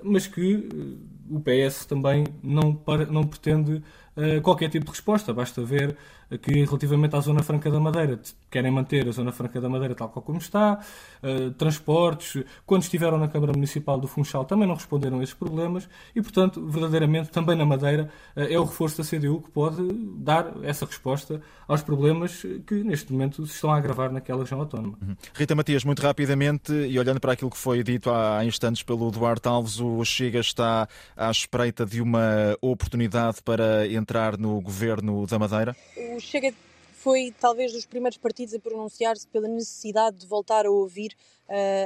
mas 0.04 0.28
que 0.28 0.70
eh, 0.72 1.19
o 1.30 1.40
PS 1.40 1.86
também 1.86 2.26
não, 2.42 2.74
para, 2.74 3.06
não 3.06 3.26
pretende 3.26 3.84
uh, 4.16 4.42
qualquer 4.42 4.70
tipo 4.70 4.86
de 4.86 4.92
resposta. 4.92 5.34
Basta 5.34 5.64
ver 5.64 5.96
que 6.38 6.64
relativamente 6.64 7.16
à 7.16 7.20
Zona 7.20 7.42
Franca 7.42 7.72
da 7.72 7.80
Madeira 7.80 8.20
querem 8.52 8.72
manter 8.72 9.08
a 9.08 9.12
Zona 9.12 9.32
Franca 9.32 9.60
da 9.60 9.68
Madeira 9.68 9.96
tal 9.96 10.10
qual 10.10 10.24
como 10.24 10.38
está, 10.38 10.80
uh, 11.24 11.52
transportes, 11.52 12.44
quando 12.66 12.84
estiveram 12.84 13.18
na 13.18 13.28
Câmara 13.28 13.52
Municipal 13.54 14.00
do 14.00 14.08
Funchal 14.08 14.46
também 14.46 14.68
não 14.68 14.76
responderam 14.76 15.20
a 15.20 15.24
esses 15.24 15.36
problemas 15.36 15.90
e, 16.16 16.22
portanto, 16.22 16.66
verdadeiramente 16.68 17.30
também 17.30 17.56
na 17.56 17.66
Madeira 17.66 18.10
uh, 18.36 18.42
é 18.42 18.60
o 18.60 18.64
reforço 18.64 19.02
da 19.02 19.08
CDU 19.08 19.42
que 19.42 19.50
pode 19.50 19.82
dar 20.18 20.54
essa 20.64 20.86
resposta 20.86 21.42
aos 21.68 21.82
problemas 21.82 22.44
que 22.66 22.84
neste 22.84 23.12
momento 23.12 23.46
se 23.46 23.54
estão 23.54 23.72
a 23.72 23.78
agravar 23.78 24.12
naquela 24.12 24.42
região 24.42 24.60
autónoma. 24.60 24.98
Uhum. 25.02 25.16
Rita 25.34 25.56
Matias, 25.56 25.84
muito 25.84 26.02
rapidamente 26.02 26.74
e 26.74 26.98
olhando 27.00 27.20
para 27.20 27.34
aquilo 27.34 27.50
que 27.50 27.58
foi 27.58 27.84
dito 27.84 28.10
há 28.10 28.44
instantes 28.46 28.84
pelo 28.84 29.10
Duarte 29.12 29.48
Alves, 29.48 29.80
o 29.80 30.04
Chega 30.04 30.40
está 30.40 30.88
à 31.20 31.30
espreita 31.30 31.86
de 31.86 32.02
uma 32.02 32.58
oportunidade 32.62 33.44
para 33.44 33.86
entrar 33.92 34.38
no 34.38 34.62
governo 34.62 35.28
da 35.28 35.38
Madeira? 35.38 35.76
O 36.16 36.20
Chega 36.22 36.54
foi 36.94 37.34
talvez 37.38 37.74
dos 37.74 37.86
primeiros 37.86 38.18
partidos 38.18 38.54
a 38.54 38.60
pronunciar-se 38.60 39.28
pela 39.28 39.50
necessidade 39.50 40.20
de 40.20 40.26
voltar 40.26 40.66
a 40.66 40.72
ouvir 40.72 41.14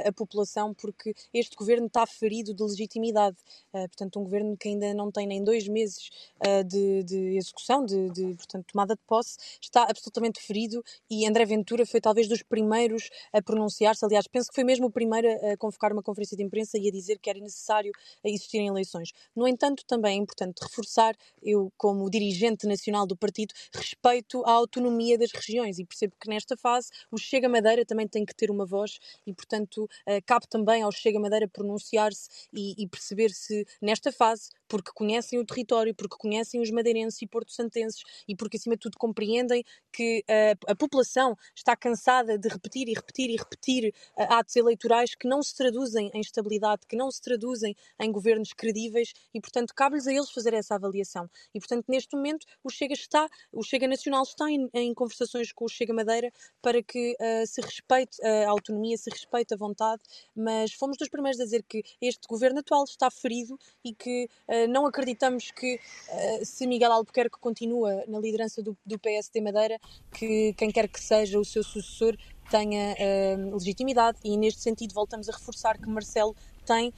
a 0.06 0.12
população, 0.12 0.74
porque 0.74 1.14
este 1.32 1.56
governo 1.56 1.86
está 1.86 2.06
ferido 2.06 2.54
de 2.54 2.62
legitimidade. 2.62 3.36
Uh, 3.72 3.88
portanto, 3.88 4.20
um 4.20 4.24
governo 4.24 4.56
que 4.56 4.68
ainda 4.68 4.92
não 4.94 5.10
tem 5.10 5.26
nem 5.26 5.42
dois 5.42 5.66
meses 5.66 6.10
uh, 6.46 6.64
de, 6.64 7.02
de, 7.04 7.36
execução, 7.36 7.84
de, 7.84 8.10
de, 8.10 8.34
portanto, 8.34 8.66
tomada 8.70 8.94
de 8.94 9.00
posse, 9.06 9.38
está 9.60 9.84
absolutamente 9.84 10.40
ferido 10.40 10.84
e 11.10 11.26
André 11.26 11.44
Ventura 11.44 11.86
foi 11.86 12.00
talvez 12.00 12.28
dos 12.28 12.42
primeiros 12.42 13.08
a 13.32 13.42
pronunciar-se. 13.42 14.04
Aliás, 14.04 14.26
penso 14.26 14.48
que 14.48 14.54
foi 14.54 14.64
mesmo 14.64 14.86
o 14.86 14.90
primeiro 14.90 15.28
a 15.50 15.56
convocar 15.56 15.92
uma 15.92 16.02
conferência 16.02 16.36
de 16.36 16.42
imprensa 16.42 16.78
e 16.78 16.88
a 16.88 16.92
dizer 16.92 17.18
que 17.18 17.30
era 17.30 17.38
necessário 17.40 17.92
existirem 18.22 18.68
eleições. 18.68 19.12
No 19.34 19.48
entanto, 19.48 19.84
também 19.86 20.18
é 20.18 20.22
importante 20.22 20.60
reforçar, 20.62 21.16
eu, 21.42 21.72
como 21.76 22.08
dirigente 22.10 22.66
nacional 22.66 23.06
do 23.06 23.16
partido, 23.16 23.54
respeito 23.72 24.44
à 24.44 24.52
autonomia 24.52 25.18
das 25.18 25.32
regiões 25.32 25.78
e 25.78 25.84
percebo 25.84 26.14
que 26.20 26.28
nesta 26.28 26.56
fase 26.56 26.90
o 27.10 27.18
Chega 27.18 27.48
Madeira 27.48 27.84
também 27.84 28.06
tem 28.06 28.24
que 28.24 28.34
ter 28.34 28.50
uma 28.50 28.66
voz 28.66 28.98
e, 29.26 29.32
portanto, 29.32 29.53
portanto, 29.54 29.84
uh, 29.84 30.22
cabe 30.26 30.46
também 30.48 30.82
ao 30.82 30.90
Chega 30.90 31.20
Madeira 31.20 31.48
pronunciar-se 31.48 32.28
e, 32.52 32.82
e 32.82 32.88
perceber 32.88 33.30
se, 33.30 33.64
nesta 33.80 34.10
fase, 34.10 34.50
porque 34.68 34.90
conhecem 34.94 35.38
o 35.38 35.44
território, 35.44 35.94
porque 35.94 36.16
conhecem 36.18 36.60
os 36.60 36.70
madeirenses 36.70 37.20
e 37.22 37.26
porto-santenses 37.26 38.02
e 38.28 38.34
porque, 38.36 38.56
acima 38.56 38.76
de 38.76 38.80
tudo, 38.80 38.96
compreendem 38.98 39.64
que 39.92 40.24
uh, 40.28 40.70
a 40.70 40.74
população 40.74 41.36
está 41.54 41.76
cansada 41.76 42.38
de 42.38 42.48
repetir 42.48 42.88
e 42.88 42.94
repetir 42.94 43.30
e 43.30 43.36
repetir 43.36 43.94
uh, 44.16 44.34
atos 44.34 44.56
eleitorais 44.56 45.14
que 45.14 45.28
não 45.28 45.42
se 45.42 45.54
traduzem 45.54 46.10
em 46.12 46.20
estabilidade, 46.20 46.82
que 46.88 46.96
não 46.96 47.10
se 47.10 47.20
traduzem 47.20 47.76
em 48.00 48.10
governos 48.10 48.52
credíveis 48.52 49.12
e, 49.32 49.40
portanto, 49.40 49.74
cabe-lhes 49.74 50.06
a 50.06 50.12
eles 50.12 50.30
fazer 50.30 50.54
essa 50.54 50.74
avaliação. 50.74 51.28
E, 51.54 51.60
portanto, 51.60 51.84
neste 51.88 52.16
momento, 52.16 52.46
o 52.62 52.70
Chega 52.70 52.94
está, 52.94 53.28
o 53.52 53.62
Chega 53.62 53.86
Nacional 53.86 54.22
está 54.22 54.50
em, 54.50 54.68
em 54.72 54.94
conversações 54.94 55.52
com 55.52 55.64
o 55.64 55.68
Chega 55.68 55.92
Madeira 55.92 56.30
para 56.60 56.82
que 56.82 57.16
uh, 57.20 57.46
se 57.46 57.60
respeite 57.60 58.24
a 58.24 58.48
autonomia, 58.50 58.96
se 58.96 59.10
respeite 59.10 59.54
a 59.54 59.56
vontade, 59.56 60.02
mas 60.34 60.72
fomos 60.72 60.96
dos 60.96 61.08
primeiros 61.08 61.40
a 61.40 61.44
dizer 61.44 61.62
que 61.62 61.82
este 62.00 62.26
governo 62.28 62.60
atual 62.60 62.84
está 62.84 63.10
ferido 63.10 63.58
e 63.84 63.94
que 63.94 64.28
uh, 64.48 64.63
não 64.68 64.86
acreditamos 64.86 65.50
que 65.50 65.76
uh, 65.76 66.44
se 66.44 66.66
Miguel 66.66 66.92
Albuquerque 66.92 67.38
continua 67.38 68.04
na 68.06 68.18
liderança 68.18 68.62
do, 68.62 68.76
do 68.84 68.98
PSD 68.98 69.40
Madeira, 69.40 69.78
que 70.12 70.52
quem 70.54 70.70
quer 70.70 70.88
que 70.88 71.00
seja 71.00 71.38
o 71.38 71.44
seu 71.44 71.62
sucessor 71.62 72.16
tenha 72.50 72.94
uh, 72.94 73.54
legitimidade. 73.54 74.18
E 74.24 74.36
neste 74.36 74.60
sentido 74.60 74.94
voltamos 74.94 75.28
a 75.28 75.32
reforçar 75.32 75.78
que 75.78 75.88
Marcelo 75.88 76.34
tem 76.64 76.94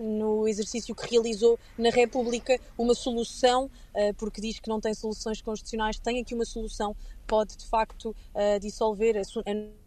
no 0.00 0.48
exercício 0.48 0.94
que 0.94 1.10
realizou 1.10 1.58
na 1.76 1.90
República 1.90 2.58
uma 2.78 2.94
solução, 2.94 3.70
porque 4.16 4.40
diz 4.40 4.58
que 4.58 4.66
não 4.66 4.80
tem 4.80 4.94
soluções 4.94 5.42
constitucionais, 5.42 5.98
tem 5.98 6.22
aqui 6.22 6.34
uma 6.34 6.46
solução, 6.46 6.96
pode 7.26 7.54
de 7.54 7.66
facto 7.66 8.16
dissolver 8.62 9.18
a, 9.18 9.20
a 9.20 9.83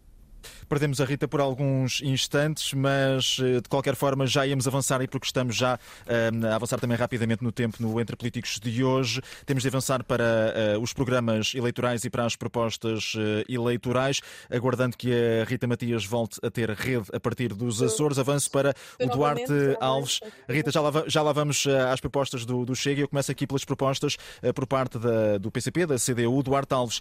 Perdemos 0.68 1.00
a 1.00 1.04
Rita 1.04 1.26
por 1.26 1.40
alguns 1.40 2.02
instantes, 2.02 2.74
mas 2.74 3.38
eh, 3.40 3.60
de 3.60 3.68
qualquer 3.68 3.94
forma 3.94 4.26
já 4.26 4.46
íamos 4.46 4.68
avançar 4.68 5.00
e 5.00 5.08
porque 5.08 5.26
estamos 5.26 5.56
já 5.56 5.78
eh, 6.06 6.30
a 6.50 6.56
avançar 6.56 6.78
também 6.78 6.96
rapidamente 6.96 7.42
no 7.42 7.50
tempo 7.50 7.78
no 7.80 7.98
Entre 8.00 8.14
Políticos 8.16 8.58
de 8.60 8.84
hoje. 8.84 9.22
Temos 9.46 9.62
de 9.62 9.68
avançar 9.68 10.04
para 10.04 10.24
uh, 10.76 10.80
os 10.80 10.92
programas 10.92 11.54
eleitorais 11.54 12.04
e 12.04 12.10
para 12.10 12.24
as 12.24 12.36
propostas 12.36 13.14
eleitorais, 13.48 14.20
aguardando 14.50 14.96
que 14.96 15.10
a 15.12 15.44
Rita 15.44 15.66
Matias 15.66 16.04
volte 16.04 16.38
a 16.42 16.50
ter 16.50 16.70
rede 16.70 17.06
a 17.12 17.20
partir 17.20 17.54
dos 17.54 17.82
Açores. 17.82 18.18
Avanço 18.18 18.50
para 18.50 18.74
o 19.00 19.06
Duarte 19.06 19.52
Alves. 19.80 20.20
Rita, 20.48 20.70
já 20.70 20.80
lá, 20.80 20.90
já 21.06 21.22
lá 21.22 21.32
vamos 21.32 21.66
às 21.66 22.00
propostas 22.00 22.44
do, 22.44 22.64
do 22.64 22.74
Chega. 22.74 23.00
Eu 23.00 23.08
começo 23.08 23.30
aqui 23.30 23.46
pelas 23.46 23.64
propostas 23.64 24.16
por 24.54 24.66
parte 24.66 24.98
da, 24.98 25.38
do 25.38 25.50
PCP, 25.50 25.86
da 25.86 25.96
CDU. 25.96 26.42
Duarte 26.42 26.74
Alves, 26.74 27.00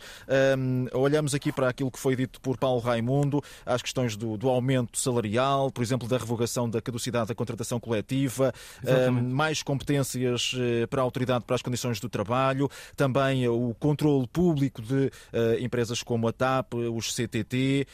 olhamos 0.94 1.34
aqui 1.34 1.52
para 1.52 1.70
aquilo 1.70 1.92
que 1.92 2.00
foi 2.00 2.16
dito 2.16 2.40
por 2.40 2.58
Paulo 2.58 2.80
Raimundo 2.80 3.27
às 3.66 3.82
questões 3.82 4.16
do, 4.16 4.38
do 4.38 4.50
aumento 4.50 4.98
salarial, 4.98 5.72
por 5.72 5.84
exemplo, 5.84 6.08
da 6.08 6.18
revogação 6.18 6.70
da 6.70 6.82
caducidade 6.82 7.28
da 7.28 7.36
contratação 7.36 7.80
coletiva, 7.80 8.54
Exatamente. 8.84 9.34
mais 9.34 9.64
competências 9.64 10.54
eh, 10.58 10.88
para 10.88 11.02
a 11.02 11.04
autoridade 11.04 11.46
para 11.46 11.56
as 11.56 11.62
condições 11.62 12.00
do 12.00 12.10
trabalho, 12.10 12.70
também 12.96 13.44
eh, 13.44 13.50
o 13.50 13.76
controle 13.80 14.28
público 14.28 14.82
de 14.82 15.12
uh, 15.34 15.60
empresas 15.60 16.04
como 16.04 16.28
a 16.28 16.32
TAP, 16.32 16.74
os 16.74 17.14
CTT. 17.14 17.88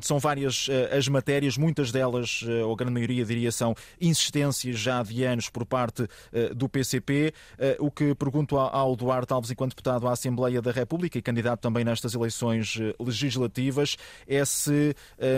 São 0.00 0.18
várias 0.18 0.68
as 0.96 1.08
matérias, 1.08 1.56
muitas 1.56 1.90
delas, 1.90 2.42
ou 2.64 2.72
a 2.72 2.76
grande 2.76 2.92
maioria, 2.92 3.24
diria, 3.24 3.50
são 3.50 3.74
insistências 4.00 4.78
já 4.78 5.02
de 5.02 5.24
anos 5.24 5.48
por 5.48 5.64
parte 5.64 6.06
do 6.54 6.68
PCP. 6.68 7.32
o 7.78 7.90
que 7.90 8.14
pergunto 8.14 8.56
ao 8.56 8.94
Duarte 8.96 9.32
Alves, 9.32 9.50
enquanto 9.50 9.70
deputado 9.70 10.06
à 10.08 10.12
Assembleia 10.12 10.60
da 10.60 10.70
República 10.70 11.18
e 11.18 11.22
candidato 11.22 11.60
também 11.60 11.84
nestas 11.84 12.14
eleições 12.14 12.78
legislativas, 12.98 13.96
é 14.26 14.44
se 14.44 14.70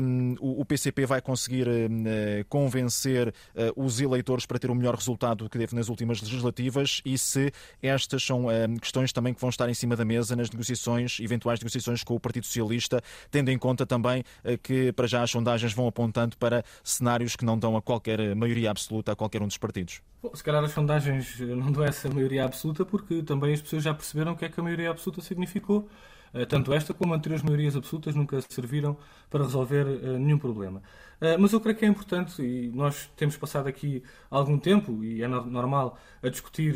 um, 0.02 0.36
o 0.40 0.64
PCP 0.64 1.06
vai 1.06 1.20
conseguir 1.20 1.68
um, 1.68 2.04
eh, 2.06 2.44
convencer 2.48 3.28
uh, 3.28 3.84
os 3.84 4.00
eleitores 4.00 4.46
para 4.46 4.58
ter 4.58 4.70
o 4.70 4.74
melhor 4.74 4.94
resultado 4.94 5.44
do 5.44 5.50
que 5.50 5.58
teve 5.58 5.74
nas 5.74 5.88
últimas 5.88 6.20
legislativas 6.20 7.00
e 7.04 7.16
se 7.16 7.52
estas 7.82 8.22
são 8.22 8.46
um, 8.46 8.76
questões 8.76 9.12
também 9.12 9.34
que 9.34 9.40
vão 9.40 9.50
estar 9.50 9.68
em 9.68 9.74
cima 9.74 9.96
da 9.96 10.04
mesa 10.04 10.36
nas 10.36 10.50
negociações, 10.50 11.18
eventuais 11.20 11.60
negociações 11.60 12.02
com 12.02 12.14
o 12.14 12.20
Partido 12.20 12.46
Socialista, 12.46 13.02
tendo 13.30 13.50
em 13.50 13.58
conta 13.58 13.86
também 13.86 14.22
uh, 14.44 14.58
que 14.62 14.92
para 14.92 15.06
já 15.06 15.22
as 15.22 15.30
sondagens 15.30 15.72
vão 15.72 15.86
apontando 15.86 16.36
para 16.36 16.64
cenários 16.82 17.36
que 17.36 17.44
não 17.44 17.58
dão 17.58 17.76
a 17.76 17.82
qualquer 17.82 18.34
maioria 18.34 18.70
absoluta 18.70 19.12
a 19.12 19.16
qualquer 19.16 19.42
um 19.42 19.46
dos 19.46 19.58
partidos. 19.58 20.00
Bom, 20.22 20.34
se 20.34 20.44
calhar 20.44 20.62
as 20.62 20.72
sondagens 20.72 21.40
não 21.40 21.72
dão 21.72 21.84
essa 21.84 22.08
maioria 22.08 22.44
absoluta 22.44 22.84
porque 22.84 23.22
também 23.22 23.54
as 23.54 23.62
pessoas 23.62 23.82
já 23.82 23.94
perceberam 23.94 24.32
o 24.32 24.36
que 24.36 24.44
é 24.44 24.48
que 24.48 24.60
a 24.60 24.62
maioria 24.62 24.90
absoluta 24.90 25.22
significou. 25.22 25.88
Eh, 26.32 26.46
tanto 26.46 26.72
esta 26.72 26.94
como 26.94 27.12
anteriores 27.14 27.42
maiorias 27.42 27.74
absolutas 27.74 28.14
nunca 28.14 28.40
serviram 28.48 28.96
para 29.28 29.42
resolver 29.44 29.86
eh, 29.86 30.18
nenhum 30.18 30.38
problema. 30.38 30.82
Eh, 31.20 31.36
mas 31.36 31.52
eu 31.52 31.60
creio 31.60 31.76
que 31.76 31.84
é 31.84 31.88
importante, 31.88 32.40
e 32.42 32.70
nós 32.72 33.10
temos 33.16 33.36
passado 33.36 33.68
aqui 33.68 34.02
algum 34.30 34.58
tempo, 34.58 35.02
e 35.04 35.22
é 35.22 35.28
normal, 35.28 35.98
a 36.22 36.28
discutir 36.28 36.74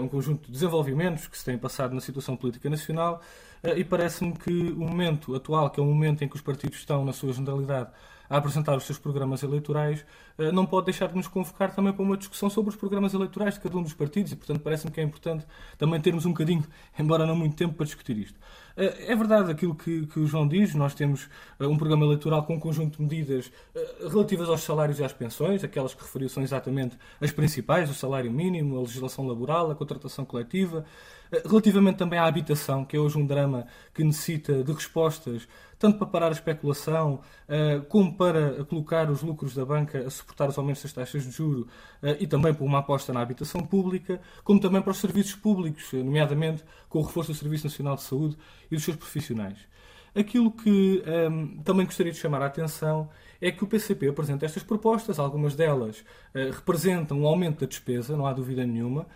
um 0.00 0.08
conjunto 0.08 0.46
de 0.46 0.52
desenvolvimentos 0.52 1.26
que 1.26 1.36
se 1.36 1.44
têm 1.44 1.58
passado 1.58 1.94
na 1.94 2.00
situação 2.00 2.36
política 2.36 2.70
nacional, 2.70 3.20
e 3.76 3.84
parece-me 3.84 4.32
que 4.32 4.50
o 4.50 4.78
momento 4.78 5.34
atual, 5.34 5.70
que 5.70 5.80
é 5.80 5.82
o 5.82 5.86
momento 5.86 6.24
em 6.24 6.28
que 6.28 6.36
os 6.36 6.42
partidos 6.42 6.78
estão, 6.78 7.04
na 7.04 7.12
sua 7.12 7.32
generalidade, 7.32 7.90
a 8.28 8.38
apresentar 8.38 8.76
os 8.76 8.84
seus 8.84 8.98
programas 8.98 9.42
eleitorais, 9.42 10.04
não 10.52 10.66
pode 10.66 10.86
deixar 10.86 11.08
de 11.08 11.16
nos 11.16 11.28
convocar 11.28 11.74
também 11.74 11.92
para 11.92 12.02
uma 12.02 12.16
discussão 12.16 12.48
sobre 12.48 12.70
os 12.70 12.76
programas 12.76 13.14
eleitorais 13.14 13.54
de 13.54 13.60
cada 13.60 13.76
um 13.76 13.82
dos 13.82 13.92
partidos 13.92 14.32
e, 14.32 14.36
portanto, 14.36 14.60
parece-me 14.60 14.92
que 14.92 15.00
é 15.00 15.04
importante 15.04 15.46
também 15.78 16.00
termos 16.00 16.24
um 16.26 16.30
bocadinho, 16.30 16.64
embora 16.98 17.26
não 17.26 17.36
muito 17.36 17.56
tempo, 17.56 17.74
para 17.74 17.86
discutir 17.86 18.16
isto. 18.18 18.38
Eh, 18.76 19.12
é 19.12 19.16
verdade 19.16 19.50
aquilo 19.50 19.74
que, 19.74 20.06
que 20.06 20.20
o 20.20 20.26
João 20.26 20.46
diz, 20.46 20.74
nós 20.74 20.94
temos 20.94 21.28
eh, 21.58 21.66
um 21.66 21.76
programa 21.76 22.04
eleitoral 22.04 22.44
com 22.44 22.54
um 22.54 22.60
conjunto 22.60 22.96
de 22.96 23.02
medidas 23.02 23.52
eh, 23.74 24.08
relativas 24.08 24.48
aos 24.48 24.62
salários 24.62 24.98
e 24.98 25.04
às 25.04 25.12
pensões, 25.12 25.62
aquelas 25.62 25.94
que 25.94 26.02
referiu 26.02 26.28
são 26.28 26.42
exatamente 26.42 26.96
as 27.20 27.30
principais, 27.30 27.90
o 27.90 27.94
salário 27.94 28.30
mínimo, 28.30 28.78
a 28.78 28.80
legislação 28.80 29.26
laboral, 29.26 29.70
a 29.70 29.74
contratação 29.74 30.24
coletiva, 30.24 30.84
relativamente 31.46 31.96
também 31.96 32.18
à 32.18 32.26
habitação, 32.26 32.84
que 32.84 32.96
é 32.96 33.00
hoje 33.00 33.16
um 33.18 33.26
drama 33.26 33.66
que 33.94 34.04
necessita 34.04 34.62
de 34.62 34.72
respostas 34.72 35.48
tanto 35.78 35.98
para 35.98 36.06
parar 36.06 36.28
a 36.28 36.32
especulação, 36.32 37.20
como 37.88 38.16
para 38.16 38.64
colocar 38.66 39.10
os 39.10 39.20
lucros 39.20 39.52
da 39.52 39.64
banca 39.64 39.98
a 40.06 40.10
suportar 40.22 40.48
os 40.48 40.56
aumentos 40.56 40.82
das 40.82 40.92
taxas 40.92 41.24
de 41.24 41.30
juro 41.30 41.68
e 42.18 42.26
também 42.26 42.54
para 42.54 42.64
uma 42.64 42.78
aposta 42.78 43.12
na 43.12 43.20
habitação 43.20 43.60
pública, 43.60 44.20
como 44.42 44.60
também 44.60 44.80
para 44.80 44.90
os 44.90 44.98
serviços 44.98 45.34
públicos, 45.34 45.92
nomeadamente 45.92 46.64
com 46.88 47.00
o 47.00 47.02
reforço 47.02 47.32
do 47.32 47.38
Serviço 47.38 47.66
Nacional 47.66 47.96
de 47.96 48.02
Saúde 48.02 48.36
e 48.70 48.74
dos 48.74 48.84
seus 48.84 48.96
profissionais. 48.96 49.58
Aquilo 50.14 50.50
que 50.50 51.02
um, 51.30 51.62
também 51.62 51.86
gostaria 51.86 52.12
de 52.12 52.18
chamar 52.18 52.42
a 52.42 52.46
atenção 52.46 53.08
é 53.40 53.50
que 53.50 53.64
o 53.64 53.66
PCP 53.66 54.08
apresenta 54.08 54.44
estas 54.44 54.62
propostas, 54.62 55.18
algumas 55.18 55.56
delas 55.56 56.00
uh, 56.34 56.52
representam 56.52 57.20
um 57.20 57.26
aumento 57.26 57.60
da 57.60 57.66
despesa, 57.66 58.16
não 58.16 58.26
há 58.26 58.32
dúvida 58.32 58.64
nenhuma, 58.64 59.06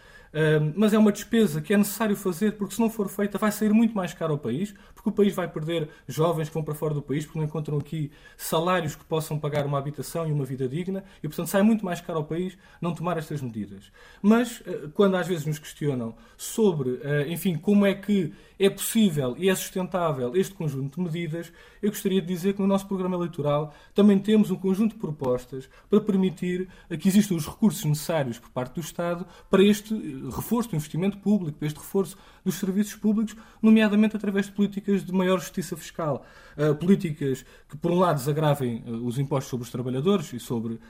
mas 0.75 0.93
é 0.93 0.99
uma 0.99 1.11
despesa 1.11 1.61
que 1.61 1.73
é 1.73 1.77
necessário 1.77 2.15
fazer 2.15 2.53
porque 2.53 2.75
se 2.75 2.81
não 2.81 2.91
for 2.91 3.09
feita 3.09 3.39
vai 3.39 3.51
sair 3.51 3.73
muito 3.73 3.95
mais 3.95 4.13
caro 4.13 4.33
ao 4.33 4.39
país, 4.39 4.75
porque 4.95 5.09
o 5.09 5.13
país 5.13 5.35
vai 5.35 5.49
perder 5.49 5.89
jovens 6.07 6.49
que 6.49 6.55
vão 6.55 6.63
para 6.63 6.75
fora 6.75 6.93
do 6.93 7.01
país 7.01 7.25
porque 7.25 7.39
não 7.39 7.47
encontram 7.47 7.79
aqui 7.79 8.11
salários 8.37 8.95
que 8.95 9.05
possam 9.05 9.39
pagar 9.39 9.65
uma 9.65 9.79
habitação 9.79 10.29
e 10.29 10.33
uma 10.33 10.45
vida 10.45 10.69
digna 10.69 11.05
e, 11.23 11.29
portanto, 11.29 11.49
sai 11.49 11.63
muito 11.63 11.85
mais 11.85 12.01
caro 12.01 12.19
ao 12.19 12.25
país 12.25 12.57
não 12.81 12.95
tomar 12.95 13.17
estas 13.17 13.41
medidas. 13.41 13.91
Mas, 14.21 14.63
ah, 14.67 14.89
quando 14.95 15.17
às 15.17 15.27
vezes 15.27 15.47
nos 15.47 15.59
questionam 15.59 16.15
sobre, 16.37 17.01
ah, 17.03 17.27
enfim, 17.29 17.57
como 17.57 17.87
é 17.87 17.95
que 17.95 18.33
é 18.59 18.71
possível 18.71 19.35
e 19.39 19.49
é 19.49 19.55
sustentável 19.55 20.35
este 20.35 20.55
conjunto 20.55 20.97
de 20.97 21.01
medidas, 21.01 21.53
eu 21.83 21.91
gostaria 21.91 22.21
de 22.21 22.27
dizer 22.27 22.55
que 22.55 22.61
no 22.61 22.67
nosso 22.67 22.87
programa 22.87 23.17
eleitoral 23.17 23.75
também 23.95 24.19
temos 24.19 24.51
um 24.51 24.57
conjunto 24.57 24.95
de 24.95 24.99
propostas 24.99 25.69
para 25.89 26.01
permitir 26.01 26.69
que 26.99 27.09
existam 27.09 27.35
os 27.35 27.47
recursos 27.47 27.85
necessários 27.85 28.39
por 28.39 28.51
parte 28.51 28.75
do 28.75 28.81
Estado 28.81 29.27
para 29.51 29.63
este 29.63 29.95
reforço 30.35 30.71
do 30.71 30.77
investimento 30.77 31.19
público, 31.19 31.59
para 31.59 31.69
este 31.69 31.79
reforço 31.79 32.17
dos 32.45 32.55
serviços 32.55 32.95
públicos, 32.95 33.37
nomeadamente 33.61 34.17
através 34.17 34.47
de 34.47 34.53
políticas 34.53 35.05
de 35.05 35.13
maior 35.13 35.39
justiça 35.39 35.77
fiscal. 35.77 36.25
Uh, 36.57 36.75
políticas 36.75 37.45
que, 37.69 37.77
por 37.77 37.91
um 37.91 37.99
lado, 37.99 38.17
desagravem 38.17 38.83
uh, 38.87 39.05
os 39.05 39.19
impostos 39.19 39.51
sobre 39.51 39.65
os 39.65 39.71
trabalhadores 39.71 40.33
e 40.33 40.41
sobre 40.41 40.81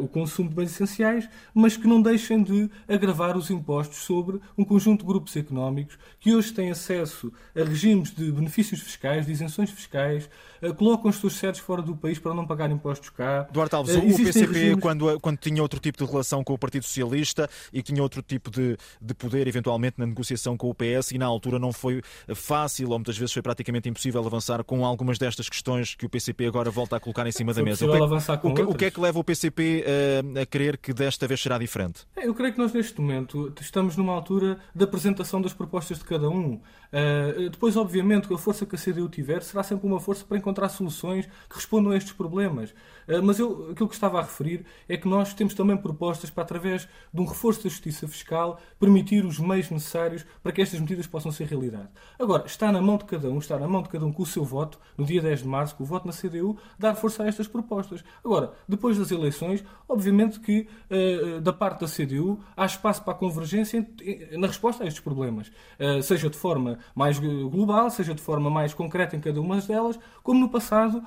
o 0.00 0.06
consumo 0.06 0.48
de 0.48 0.54
bens 0.54 0.70
essenciais, 0.70 1.28
mas 1.52 1.76
que 1.76 1.86
não 1.86 2.00
deixem 2.00 2.42
de 2.42 2.70
agravar 2.88 3.36
os 3.36 3.50
impostos 3.50 3.98
sobre 3.98 4.40
um 4.56 4.64
conjunto 4.64 5.00
de 5.00 5.06
grupos 5.06 5.36
económicos 5.36 5.98
que 6.20 6.34
hoje 6.34 6.52
têm 6.52 6.70
acesso 6.70 7.13
a 7.54 7.64
regimes 7.64 8.14
de 8.14 8.30
benefícios 8.30 8.80
fiscais, 8.80 9.26
de 9.26 9.32
isenções 9.32 9.70
fiscais, 9.70 10.28
colocam 10.76 11.10
as 11.10 11.16
suas 11.16 11.34
sedes 11.34 11.60
fora 11.60 11.82
do 11.82 11.96
país 11.96 12.18
para 12.18 12.34
não 12.34 12.46
pagar 12.46 12.70
impostos 12.70 13.10
cá. 13.10 13.46
Duarte 13.52 13.74
Alves, 13.74 13.96
o 13.96 14.00
PCP, 14.00 14.52
regimes... 14.52 14.80
quando, 14.80 15.20
quando 15.20 15.38
tinha 15.38 15.62
outro 15.62 15.78
tipo 15.80 16.04
de 16.04 16.10
relação 16.10 16.42
com 16.42 16.54
o 16.54 16.58
Partido 16.58 16.84
Socialista 16.84 17.48
e 17.72 17.82
tinha 17.82 18.02
outro 18.02 18.22
tipo 18.22 18.50
de, 18.50 18.76
de 19.00 19.14
poder, 19.14 19.46
eventualmente, 19.46 19.96
na 19.98 20.06
negociação 20.06 20.56
com 20.56 20.70
o 20.70 20.74
PS, 20.74 21.12
e 21.12 21.18
na 21.18 21.26
altura 21.26 21.58
não 21.58 21.72
foi 21.72 22.02
fácil, 22.34 22.90
ou 22.90 22.98
muitas 22.98 23.16
vezes 23.16 23.32
foi 23.32 23.42
praticamente 23.42 23.88
impossível 23.88 24.24
avançar 24.24 24.64
com 24.64 24.84
algumas 24.84 25.18
destas 25.18 25.48
questões 25.48 25.94
que 25.94 26.06
o 26.06 26.08
PCP 26.08 26.46
agora 26.46 26.70
volta 26.70 26.96
a 26.96 27.00
colocar 27.00 27.26
em 27.26 27.32
cima 27.32 27.52
da 27.52 27.62
mesa. 27.62 27.84
O 27.86 27.90
que, 27.90 27.96
é, 27.96 28.00
o, 28.02 28.54
que, 28.54 28.62
o 28.62 28.74
que, 28.74 28.84
é 28.86 28.90
que 28.90 29.00
leva 29.00 29.18
o 29.18 29.24
PCP 29.24 29.84
uh, 29.84 30.38
eh, 30.38 30.42
a 30.42 30.46
crer 30.46 30.78
que 30.78 30.92
desta 30.92 31.26
vez 31.26 31.40
será 31.40 31.58
diferente? 31.58 32.06
É, 32.16 32.26
eu 32.26 32.34
creio 32.34 32.52
que 32.52 32.58
nós 32.58 32.72
neste 32.72 33.00
momento 33.00 33.52
estamos 33.60 33.96
numa 33.96 34.12
altura 34.12 34.58
da 34.74 34.84
apresentação 34.84 35.40
das 35.40 35.52
propostas 35.52 35.98
de 35.98 36.04
cada 36.04 36.28
um. 36.28 36.60
Uh, 36.94 37.50
depois, 37.50 37.76
obviamente, 37.76 38.32
a 38.32 38.38
força 38.38 38.64
que 38.64 38.76
a 38.76 38.78
CDU 38.78 39.08
tiver 39.08 39.42
será 39.42 39.64
sempre 39.64 39.84
uma 39.84 39.98
força 39.98 40.24
para 40.24 40.38
encontrar 40.38 40.68
soluções 40.68 41.26
que 41.26 41.56
respondam 41.56 41.90
a 41.90 41.96
estes 41.96 42.12
problemas. 42.12 42.72
Uh, 43.08 43.22
mas 43.22 43.38
eu, 43.38 43.70
aquilo 43.70 43.88
que 43.88 43.94
estava 43.94 44.18
a 44.18 44.22
referir 44.22 44.64
é 44.88 44.96
que 44.96 45.08
nós 45.08 45.34
temos 45.34 45.54
também 45.54 45.76
propostas 45.76 46.30
para, 46.30 46.42
através 46.42 46.88
de 47.12 47.20
um 47.20 47.24
reforço 47.24 47.64
da 47.64 47.68
justiça 47.68 48.06
fiscal, 48.08 48.60
permitir 48.78 49.24
os 49.24 49.38
meios 49.38 49.70
necessários 49.70 50.24
para 50.42 50.52
que 50.52 50.62
estas 50.62 50.80
medidas 50.80 51.06
possam 51.06 51.30
ser 51.32 51.46
realidade. 51.46 51.88
Agora, 52.18 52.46
está 52.46 52.70
na 52.70 52.80
mão 52.80 52.96
de 52.96 53.04
cada 53.04 53.28
um, 53.28 53.38
está 53.38 53.58
na 53.58 53.68
mão 53.68 53.82
de 53.82 53.88
cada 53.88 54.04
um 54.04 54.12
com 54.12 54.22
o 54.22 54.26
seu 54.26 54.44
voto, 54.44 54.78
no 54.96 55.04
dia 55.04 55.20
10 55.20 55.42
de 55.42 55.48
março, 55.48 55.76
com 55.76 55.84
o 55.84 55.86
voto 55.86 56.06
na 56.06 56.12
CDU, 56.12 56.56
dar 56.78 56.94
força 56.94 57.22
a 57.22 57.26
estas 57.26 57.48
propostas. 57.48 58.04
Agora, 58.24 58.52
depois 58.68 58.98
das 58.98 59.10
eleições, 59.10 59.64
obviamente 59.88 60.40
que 60.40 60.66
uh, 60.90 61.40
da 61.40 61.52
parte 61.52 61.80
da 61.80 61.86
CDU 61.86 62.40
há 62.56 62.64
espaço 62.64 63.02
para 63.02 63.12
a 63.12 63.16
convergência 63.16 63.86
na 64.32 64.46
resposta 64.46 64.84
a 64.84 64.86
estes 64.86 65.02
problemas, 65.02 65.48
uh, 65.48 66.02
seja 66.02 66.30
de 66.30 66.36
forma 66.36 66.78
mais 66.94 67.18
global, 67.18 67.90
seja 67.90 68.14
de 68.14 68.20
forma 68.20 68.50
mais 68.50 68.74
concreta 68.74 69.16
em 69.16 69.20
cada 69.20 69.40
uma 69.40 69.60
delas, 69.60 69.98
como 70.22 70.40
no 70.40 70.48
passado 70.48 71.02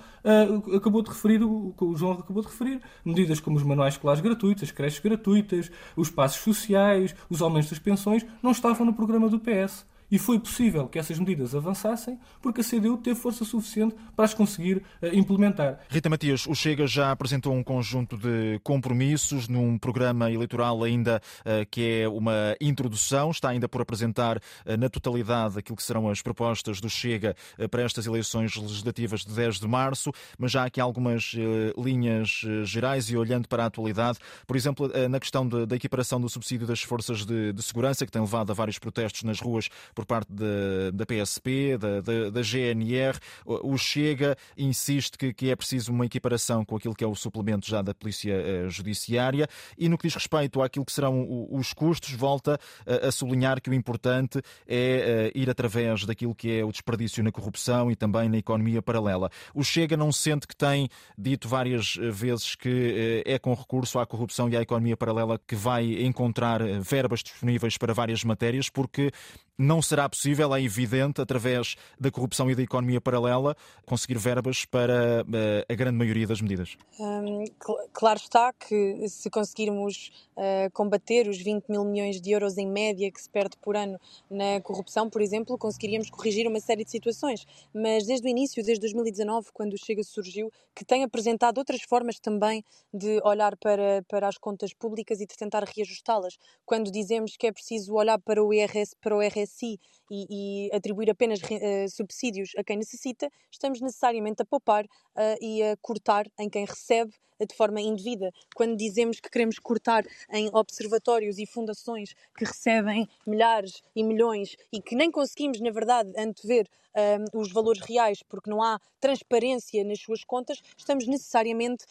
acabou 0.76 1.02
de 1.02 1.10
referir, 1.10 1.44
o, 1.44 1.74
o 1.90 1.96
João 1.96 2.14
acabou 2.14 2.42
de 2.42 2.50
referir, 2.50 2.82
medidas 3.04 3.40
como 3.40 3.58
os 3.58 3.64
manuais 3.64 3.94
escolares 3.94 4.22
gratuitos, 4.22 4.64
as 4.64 4.72
creches 4.72 5.00
gratuitas, 5.00 5.72
os 5.96 6.10
passos 6.10 6.42
sociais, 6.42 7.16
os 7.30 7.42
aumentos 7.42 7.70
das 7.70 7.80
pensões, 7.80 8.26
não 8.42 8.52
estavam 8.52 8.86
no 8.86 8.94
programa 8.94 9.30
do 9.30 9.40
PS. 9.40 9.86
E 10.10 10.18
foi 10.18 10.40
possível 10.40 10.88
que 10.88 10.98
essas 10.98 11.20
medidas 11.20 11.54
avançassem 11.54 12.18
porque 12.42 12.62
a 12.62 12.64
CDU 12.64 12.98
teve 12.98 13.20
força 13.20 13.44
suficiente 13.44 13.96
para 14.16 14.26
as 14.26 14.34
conseguir 14.34 14.78
uh, 14.78 15.08
implementar. 15.14 15.80
Rita 15.90 16.10
Matias, 16.10 16.48
o 16.48 16.56
Chega 16.56 16.88
já 16.88 17.12
apresentou 17.12 17.54
um 17.54 17.64
conjunto 17.64 18.18
de 18.18 18.60
compromissos 18.64 19.48
num 19.50 19.78
programa 19.78 20.32
eleitoral 20.32 20.84
ainda 20.84 21.22
uh, 21.42 21.66
que 21.70 22.02
é 22.02 22.08
uma 22.08 22.56
introdução, 22.62 23.32
está 23.32 23.50
ainda 23.50 23.68
por 23.68 23.82
apresentar 23.82 24.38
uh, 24.38 24.78
na 24.78 24.90
totalidade 24.90 25.60
aquilo 25.60 25.76
que 25.76 25.84
serão 25.84 26.10
as 26.10 26.22
propostas 26.22 26.80
do 26.80 26.90
Chega 26.90 27.36
para 27.70 27.84
estas 27.84 28.06
eleições 28.06 28.56
legislativas 28.56 29.26
de 29.26 29.34
10 29.34 29.60
de 29.60 29.68
março, 29.68 30.12
mas 30.38 30.52
já 30.52 30.64
há 30.64 30.66
aqui 30.66 30.80
algumas 30.80 31.36
linhas 31.78 32.42
gerais 32.64 33.10
e 33.10 33.18
olhando 33.18 33.48
para 33.48 33.64
a 33.64 33.66
atualidade, 33.68 34.20
por 34.46 34.56
exemplo, 34.56 34.90
na 35.10 35.20
questão 35.20 35.48
da 35.48 35.76
equiparação 35.76 36.20
do 36.20 36.30
subsídio 36.30 36.66
das 36.66 36.82
forças 36.82 37.26
de 37.26 37.62
segurança, 37.62 38.06
que 38.06 38.12
tem 38.12 38.22
levado 38.22 38.52
a 38.52 38.54
vários 38.54 38.80
protestos 38.80 39.24
nas 39.24 39.40
ruas 39.40 39.70
por 39.98 40.06
parte 40.06 40.32
da, 40.32 40.92
da 40.94 41.06
PSP, 41.08 41.76
da, 41.76 42.02
da, 42.02 42.30
da, 42.30 42.42
GNR. 42.44 43.18
O 43.44 43.76
Chega 43.80 44.38
insiste 44.56 45.18
que, 45.18 45.34
que, 45.34 45.50
é 45.50 45.56
preciso 45.56 45.92
uma 45.92 46.06
equiparação 46.06 46.64
com 46.64 46.76
aquilo 46.76 46.94
que 46.94 47.04
é 47.04 47.08
o 47.08 47.16
suplemento 47.16 47.68
já 47.68 47.82
da 47.82 47.96
Polícia 47.96 48.36
uh, 48.36 48.70
Judiciária 48.70 49.48
e 49.76 49.90
no 49.90 49.98
que 49.98 50.08
diz 50.08 50.14
respeito 50.14 50.62
àquilo 50.62 50.86
que 50.86 50.92
serão 50.92 51.48
os 51.50 51.74
custos, 51.74 52.12
volta 52.12 52.60
a, 52.86 53.08
a 53.08 53.12
sublinhar 53.12 53.60
que 53.60 53.72
o 53.72 53.74
importante 53.74 54.40
é 54.68 55.32
uh, 55.34 55.38
ir 55.38 55.50
através 55.50 56.06
daquilo 56.06 56.36
que 56.36 56.60
é 56.60 56.64
o 56.64 56.72
desperdício 56.72 57.24
na 57.24 57.32
corrupção 57.32 57.90
e 57.90 57.96
também 57.96 58.30
na 58.30 58.38
economia 58.38 58.84
paralela. 58.84 59.32
O 59.52 59.64
Chega 59.64 59.98
não 59.98 60.12
sente 60.12 60.48
que 60.48 60.56
tem 60.56 60.90
dito 61.18 61.50
várias 61.50 61.98
eh, 62.00 62.12
vezes 62.12 62.54
que 62.54 63.24
é 63.26 63.40
com 63.40 63.54
recurso 63.56 63.98
à 63.98 64.06
corrupção 64.06 64.48
e 64.48 64.56
à 64.56 64.62
economia 64.62 64.96
paralela 64.96 65.40
que 65.48 65.56
vai 65.56 66.04
encontrar 66.04 66.62
verbas 66.82 67.24
disponíveis 67.24 67.78
para 67.78 67.94
várias 67.94 68.24
matérias, 68.24 68.70
porque 68.70 69.12
não 69.58 69.82
será 69.82 70.08
possível, 70.08 70.54
é 70.54 70.62
evidente, 70.62 71.20
através 71.20 71.76
da 72.00 72.12
corrupção 72.12 72.50
e 72.52 72.56
da 72.56 72.62
economia 72.62 73.02
paralela, 73.02 73.56
conseguir 73.86 74.18
verbas 74.20 74.66
para 74.66 75.24
uh, 75.24 75.66
a 75.68 75.76
grande 75.76 75.98
maioria 75.98 76.28
das 76.28 76.42
medidas. 76.42 76.78
Hum, 77.00 77.44
claro 77.92 78.20
está 78.20 78.54
que 78.54 79.10
se 79.10 79.30
conseguirmos 79.30 80.12
uh, 80.36 80.72
combater 80.74 81.28
os 81.28 81.38
20 81.38 81.70
mil 81.70 81.84
milhões 81.86 82.22
de 82.22 82.32
euros 82.32 82.58
em 82.58 82.68
média 82.68 83.12
que 83.12 83.20
se 83.20 83.30
perde 83.30 83.58
por 83.58 83.76
ano 83.76 84.00
na 84.30 84.62
corrupção, 84.62 85.10
por 85.10 85.22
exemplo, 85.22 85.58
conseguiríamos 85.58 86.10
corrigir 86.10 86.48
uma 86.48 86.60
série 86.60 86.84
de 86.84 86.92
situações. 86.92 87.46
Mas 87.74 88.06
desde 88.06 88.28
o 88.28 88.30
início, 88.30 88.64
desde 88.64 88.82
2019, 88.82 89.48
quando 89.54 89.74
o 89.74 89.78
Chega 89.78 90.04
surgiu, 90.04 90.52
que 90.76 90.86
tem 90.86 91.04
apresentado 91.04 91.58
outras 91.58 91.82
formas 91.82 92.20
também 92.20 92.64
de 92.94 93.20
olhar 93.24 93.58
para, 93.58 94.04
para 94.08 94.28
as 94.28 94.38
contas 94.38 94.74
públicas 94.74 95.20
e 95.20 95.26
de 95.26 95.36
tentar 95.36 95.64
reajustá-las. 95.64 96.38
Quando 96.66 96.92
dizemos 96.92 97.36
que 97.36 97.48
é 97.48 97.52
preciso 97.52 97.96
olhar 97.96 98.20
para 98.20 98.44
o 98.44 98.54
IRS, 98.54 98.96
para 99.02 99.16
o 99.16 99.22
RS 99.22 99.47
si 99.48 99.80
e, 100.12 100.68
e 100.70 100.76
atribuir 100.76 101.10
apenas 101.10 101.40
uh, 101.42 101.90
subsídios 101.90 102.52
a 102.58 102.64
quem 102.64 102.78
necessita, 102.78 103.30
estamos 103.52 103.82
necessariamente 103.82 104.42
a 104.42 104.46
poupar 104.46 104.86
uh, 104.86 105.38
e 105.42 105.64
a 105.64 105.78
cortar 105.78 106.26
em 106.40 106.50
quem 106.50 106.66
recebe 106.66 107.12
de 107.46 107.56
forma 107.56 107.82
indevida. 107.82 108.32
Quando 108.56 108.76
dizemos 108.76 109.20
que 109.20 109.30
queremos 109.30 109.60
cortar 109.60 110.06
em 110.32 110.50
observatórios 110.54 111.38
e 111.38 111.46
fundações 111.46 112.14
que 112.38 112.46
recebem 112.46 113.08
milhares 113.26 113.82
e 113.96 114.04
milhões 114.04 114.56
e 114.72 114.82
que 114.82 114.96
nem 114.96 115.12
conseguimos, 115.12 115.60
na 115.60 115.72
verdade, 115.72 116.12
antever 116.18 116.68
um, 116.98 117.40
os 117.40 117.52
valores 117.52 117.82
reais 117.82 118.24
porque 118.24 118.50
não 118.50 118.62
há 118.62 118.80
transparência 119.00 119.84
nas 119.84 120.00
suas 120.00 120.24
contas, 120.24 120.60
estamos 120.76 121.06
necessariamente 121.08 121.86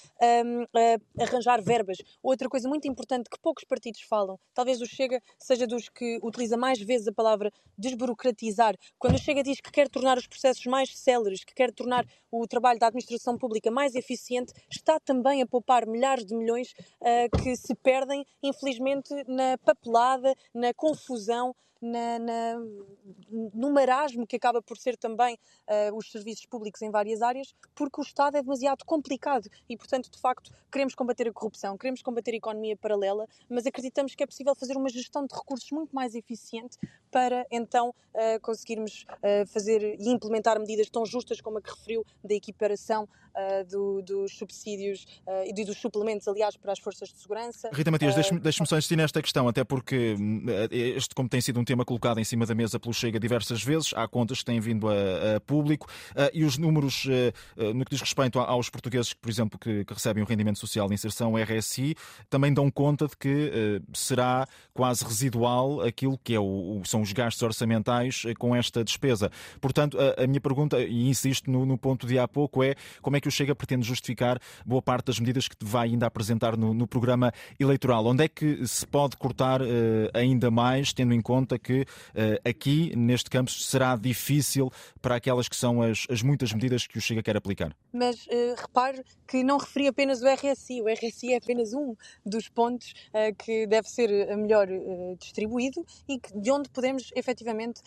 um, 0.44 0.62
a 0.62 1.22
arranjar 1.22 1.62
verbas. 1.62 1.98
Outra 2.22 2.48
coisa 2.48 2.68
muito 2.68 2.88
importante 2.88 3.30
que 3.30 3.38
poucos 3.38 3.64
partidos 3.64 4.00
falam, 4.02 4.38
talvez 4.52 4.80
o 4.80 4.86
Chega 4.86 5.22
seja 5.38 5.66
dos 5.66 5.88
que 5.88 6.18
utiliza 6.22 6.56
mais 6.56 6.80
vezes 6.80 7.06
a 7.06 7.12
palavra 7.12 7.52
desburocratizar. 7.78 8.74
Quando 8.98 9.14
o 9.14 9.18
Chega 9.18 9.42
diz 9.42 9.60
que 9.60 9.70
quer 9.70 9.88
tornar 9.88 10.18
os 10.18 10.26
processos 10.26 10.66
mais 10.66 10.96
céleres, 10.96 11.44
que 11.44 11.54
quer 11.54 11.72
tornar 11.72 12.04
o 12.30 12.46
trabalho 12.46 12.78
da 12.78 12.88
administração 12.88 13.38
pública 13.38 13.70
mais 13.70 13.94
eficiente, 13.94 14.52
está 14.70 14.98
também 14.98 15.35
a 15.42 15.46
poupar 15.46 15.86
milhares 15.86 16.24
de 16.24 16.34
milhões 16.34 16.72
uh, 17.00 17.42
que 17.42 17.56
se 17.56 17.74
perdem, 17.74 18.24
infelizmente, 18.42 19.12
na 19.26 19.58
papelada, 19.58 20.34
na 20.54 20.72
confusão 20.74 21.54
na, 21.80 22.18
na, 22.18 22.54
no 23.54 23.70
marasmo 23.72 24.26
que 24.26 24.36
acaba 24.36 24.62
por 24.62 24.76
ser 24.76 24.96
também 24.96 25.38
uh, 25.68 25.96
os 25.96 26.10
serviços 26.10 26.46
públicos 26.46 26.82
em 26.82 26.90
várias 26.90 27.22
áreas, 27.22 27.54
porque 27.74 28.00
o 28.00 28.02
Estado 28.02 28.36
é 28.36 28.42
demasiado 28.42 28.84
complicado 28.84 29.48
e, 29.68 29.76
portanto, 29.76 30.10
de 30.10 30.18
facto, 30.18 30.52
queremos 30.70 30.94
combater 30.94 31.28
a 31.28 31.32
corrupção, 31.32 31.76
queremos 31.76 32.02
combater 32.02 32.32
a 32.32 32.36
economia 32.36 32.76
paralela, 32.76 33.26
mas 33.48 33.66
acreditamos 33.66 34.14
que 34.14 34.22
é 34.22 34.26
possível 34.26 34.54
fazer 34.54 34.76
uma 34.76 34.88
gestão 34.88 35.26
de 35.26 35.34
recursos 35.34 35.70
muito 35.70 35.94
mais 35.94 36.14
eficiente 36.14 36.78
para 37.10 37.46
então 37.50 37.90
uh, 37.90 38.40
conseguirmos 38.40 39.06
uh, 39.10 39.46
fazer 39.46 39.96
e 39.98 40.08
implementar 40.08 40.58
medidas 40.58 40.88
tão 40.90 41.04
justas 41.04 41.40
como 41.40 41.58
a 41.58 41.62
que 41.62 41.70
referiu 41.70 42.04
da 42.24 42.34
equiparação 42.34 43.08
do, 43.68 44.00
dos 44.00 44.34
subsídios 44.38 45.04
e 45.44 45.62
dos 45.62 45.76
suplementos, 45.76 46.26
aliás, 46.26 46.56
para 46.56 46.72
as 46.72 46.78
forças 46.78 47.10
de 47.10 47.20
segurança. 47.20 47.68
Rita 47.70 47.90
Matias, 47.90 48.14
deixe-me 48.14 48.40
deixe 48.40 48.64
só 48.64 48.78
insistir 48.78 48.96
nesta 48.96 49.20
questão, 49.20 49.46
até 49.46 49.62
porque 49.62 50.14
hum, 50.18 50.46
este, 50.70 51.14
como 51.14 51.28
tem 51.28 51.42
sido 51.42 51.60
um 51.60 51.64
tema 51.66 51.84
colocado 51.84 52.18
em 52.18 52.24
cima 52.24 52.46
da 52.46 52.54
mesa 52.54 52.80
pelo 52.80 52.94
Chega 52.94 53.20
diversas 53.20 53.62
vezes, 53.62 53.92
há 53.94 54.08
contas 54.08 54.38
que 54.38 54.44
têm 54.44 54.60
vindo 54.60 54.88
a, 54.88 55.36
a 55.36 55.40
público 55.40 55.86
uh, 56.12 56.30
e 56.32 56.44
os 56.44 56.56
números 56.56 57.04
uh, 57.04 57.74
no 57.74 57.84
que 57.84 57.90
diz 57.90 58.00
respeito 58.00 58.38
aos 58.38 58.70
portugueses, 58.70 59.12
por 59.12 59.28
exemplo, 59.28 59.58
que, 59.58 59.84
que, 59.84 59.92
recebem 59.92 60.22
o 60.22 60.26
rendimento 60.26 60.58
social 60.58 60.88
de 60.88 60.94
inserção, 60.94 61.34
RSI, 61.36 61.94
também 62.30 62.52
dão 62.52 62.70
conta 62.70 63.06
de 63.06 63.16
que 63.16 63.82
será 63.92 64.46
quase 64.72 65.04
residual 65.04 65.80
aquilo 65.80 66.18
que 66.22 66.34
é 66.34 66.40
o, 66.40 66.80
são 66.84 67.02
os 67.02 67.12
gastos 67.12 67.42
orçamentais 67.42 68.22
com 68.38 68.54
esta 68.54 68.84
despesa. 68.84 69.30
Portanto, 69.60 69.98
a, 69.98 70.22
a 70.22 70.26
minha 70.26 70.40
pergunta, 70.40 70.80
e 70.80 71.08
insisto 71.08 71.50
no, 71.50 71.66
no, 71.66 71.76
ponto 71.76 72.06
de 72.06 72.18
há 72.18 72.28
pouco, 72.28 72.62
é 72.62 72.74
como 73.02 73.16
é 73.16 73.20
que 73.20 73.28
o 73.28 73.30
Chega 73.30 73.54
pretende 73.54 73.86
justificar 73.86 74.38
boa 74.64 74.82
parte 74.82 75.06
das 75.06 75.18
medidas 75.18 75.48
que 75.48 75.56
vai 75.62 75.88
ainda 75.88 76.06
apresentar 76.06 76.56
no, 76.56 76.72
no 76.72 76.86
programa 76.86 77.32
eleitoral? 77.58 78.06
Onde 78.06 78.24
é 78.24 78.28
que 78.28 78.66
se 78.66 78.86
pode 78.86 79.16
cortar 79.16 79.60
ainda 80.14 80.50
mais, 80.50 80.92
tendo 80.92 81.12
em 81.12 81.20
conta 81.20 81.55
que 81.58 81.82
uh, 81.82 82.48
aqui, 82.48 82.94
neste 82.96 83.30
campo, 83.30 83.50
será 83.50 83.96
difícil 83.96 84.70
para 85.00 85.16
aquelas 85.16 85.48
que 85.48 85.56
são 85.56 85.82
as, 85.82 86.06
as 86.10 86.22
muitas 86.22 86.52
medidas 86.52 86.86
que 86.86 86.98
o 86.98 87.00
Chega 87.00 87.22
quer 87.22 87.36
aplicar. 87.36 87.74
Mas 87.92 88.26
uh, 88.26 88.54
repare 88.56 89.02
que 89.26 89.42
não 89.42 89.58
referi 89.58 89.88
apenas 89.88 90.22
o 90.22 90.26
RSI. 90.26 90.82
O 90.82 90.88
RSI 90.88 91.32
é 91.32 91.36
apenas 91.36 91.72
um 91.72 91.94
dos 92.24 92.48
pontos 92.48 92.92
uh, 93.08 93.34
que 93.36 93.66
deve 93.66 93.88
ser 93.88 94.36
melhor 94.36 94.68
distribuído 95.18 95.84
e 96.08 96.18
que, 96.18 96.38
de 96.38 96.50
onde 96.50 96.68
podemos 96.68 97.10
efetivamente 97.14 97.80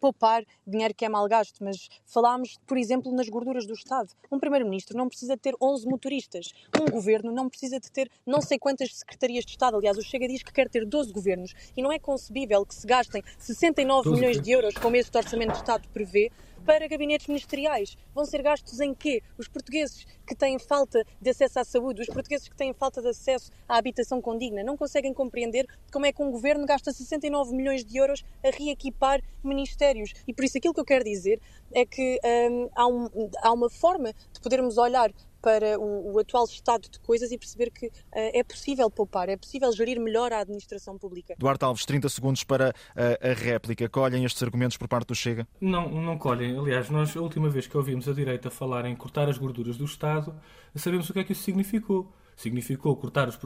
poupar 0.00 0.44
dinheiro 0.66 0.94
que 0.94 1.04
é 1.04 1.08
mal 1.08 1.26
gasto. 1.28 1.62
Mas 1.62 1.88
falámos, 2.04 2.58
por 2.66 2.76
exemplo, 2.76 3.12
nas 3.12 3.28
gorduras 3.28 3.66
do 3.66 3.74
Estado. 3.74 4.10
Um 4.30 4.38
Primeiro-Ministro 4.38 4.96
não 4.96 5.08
precisa 5.08 5.36
ter 5.36 5.54
11 5.60 5.86
motoristas. 5.86 6.52
Um 6.80 6.90
governo 6.90 7.32
não 7.32 7.48
precisa 7.48 7.80
de 7.80 7.90
ter 7.90 8.10
não 8.26 8.40
sei 8.40 8.58
quantas 8.58 8.94
secretarias 8.96 9.44
de 9.44 9.52
Estado. 9.52 9.76
Aliás, 9.76 9.96
o 9.96 10.02
Chega 10.02 10.28
diz 10.28 10.42
que 10.42 10.52
quer 10.52 10.68
ter 10.68 10.84
12 10.84 11.12
governos. 11.12 11.54
E 11.76 11.82
não 11.82 11.92
é 11.92 11.98
concebível 11.98 12.65
que 12.66 12.74
se 12.74 12.86
gastem 12.86 13.22
69 13.38 14.10
milhões 14.10 14.40
de 14.40 14.50
euros, 14.50 14.74
como 14.74 14.96
este 14.96 15.16
Orçamento 15.16 15.52
de 15.52 15.58
Estado 15.58 15.88
prevê, 15.92 16.30
para 16.66 16.88
gabinetes 16.88 17.28
ministeriais. 17.28 17.96
Vão 18.12 18.26
ser 18.26 18.42
gastos 18.42 18.80
em 18.80 18.92
quê? 18.92 19.22
Os 19.38 19.46
portugueses 19.46 20.04
que 20.26 20.34
têm 20.34 20.58
falta 20.58 21.04
de 21.22 21.30
acesso 21.30 21.60
à 21.60 21.64
saúde, 21.64 22.02
os 22.02 22.08
portugueses 22.08 22.48
que 22.48 22.56
têm 22.56 22.74
falta 22.74 23.00
de 23.00 23.08
acesso 23.08 23.52
à 23.68 23.78
habitação 23.78 24.20
condigna, 24.20 24.64
não 24.64 24.76
conseguem 24.76 25.14
compreender 25.14 25.64
como 25.92 26.04
é 26.04 26.12
que 26.12 26.20
um 26.20 26.30
governo 26.30 26.66
gasta 26.66 26.92
69 26.92 27.54
milhões 27.54 27.84
de 27.84 27.96
euros 27.96 28.24
a 28.44 28.50
reequipar 28.50 29.22
ministérios. 29.44 30.12
E 30.26 30.34
por 30.34 30.44
isso 30.44 30.58
aquilo 30.58 30.74
que 30.74 30.80
eu 30.80 30.84
quero 30.84 31.04
dizer 31.04 31.40
é 31.72 31.86
que 31.86 32.18
hum, 32.50 32.68
há, 32.74 32.86
um, 32.86 33.08
há 33.42 33.52
uma 33.52 33.70
forma 33.70 34.12
de 34.32 34.40
podermos 34.40 34.76
olhar 34.76 35.12
para 35.40 35.78
o, 35.78 36.14
o, 36.14 36.18
atual 36.18 36.44
estado 36.44 36.88
de 36.88 36.98
coisas 37.00 37.30
e 37.30 37.38
perceber 37.38 37.70
que 37.70 37.86
uh, 37.86 37.90
é 38.12 38.42
possível 38.42 38.90
poupar, 38.90 39.28
é 39.28 39.36
possível 39.36 39.70
gerir 39.72 40.00
melhor 40.00 40.32
a 40.32 40.40
administração 40.40 40.98
pública. 40.98 41.34
Duarte 41.38 41.64
Alves, 41.64 41.84
30 41.84 42.08
segundos 42.08 42.44
para 42.44 42.74
a, 42.94 43.30
a 43.30 43.32
réplica. 43.32 43.88
Colhem 43.88 44.24
estes 44.24 44.42
argumentos 44.42 44.76
por 44.76 44.88
parte 44.88 45.08
do 45.08 45.14
Chega? 45.14 45.46
Não, 45.60 45.88
não 45.88 46.18
colhem. 46.18 46.58
Aliás, 46.58 46.90
nós, 46.90 47.16
a 47.16 47.20
última 47.20 47.48
vez 47.48 47.66
que 47.66 47.76
ouvimos 47.76 48.08
a 48.08 48.12
direita 48.12 48.50
falar 48.50 48.84
em 48.86 48.96
cortar 48.96 49.28
as 49.28 49.38
gorduras 49.38 49.76
do 49.76 49.84
Estado, 49.84 50.34
sabemos 50.74 51.08
o 51.08 51.12
que 51.12 51.20
é 51.20 51.24
que 51.24 51.32
isso 51.32 51.42
significou 51.42 52.12
significou 52.36 52.94
cortar 52.96 53.28
os, 53.28 53.38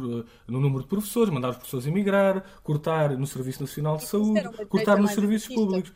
no 0.47 0.61
número 0.61 0.83
de 0.83 0.89
professores, 0.89 1.33
mandar 1.33 1.51
os 1.51 1.57
professores 1.57 1.87
emigrar, 1.87 2.45
cortar 2.63 3.17
no 3.17 3.27
Serviço 3.27 3.63
Nacional 3.63 3.97
de 3.97 4.05
Saúde, 4.05 4.43
cortar 4.69 4.99
nos 4.99 5.13
serviços 5.13 5.51
elitista. 5.51 5.55
públicos. 5.55 5.93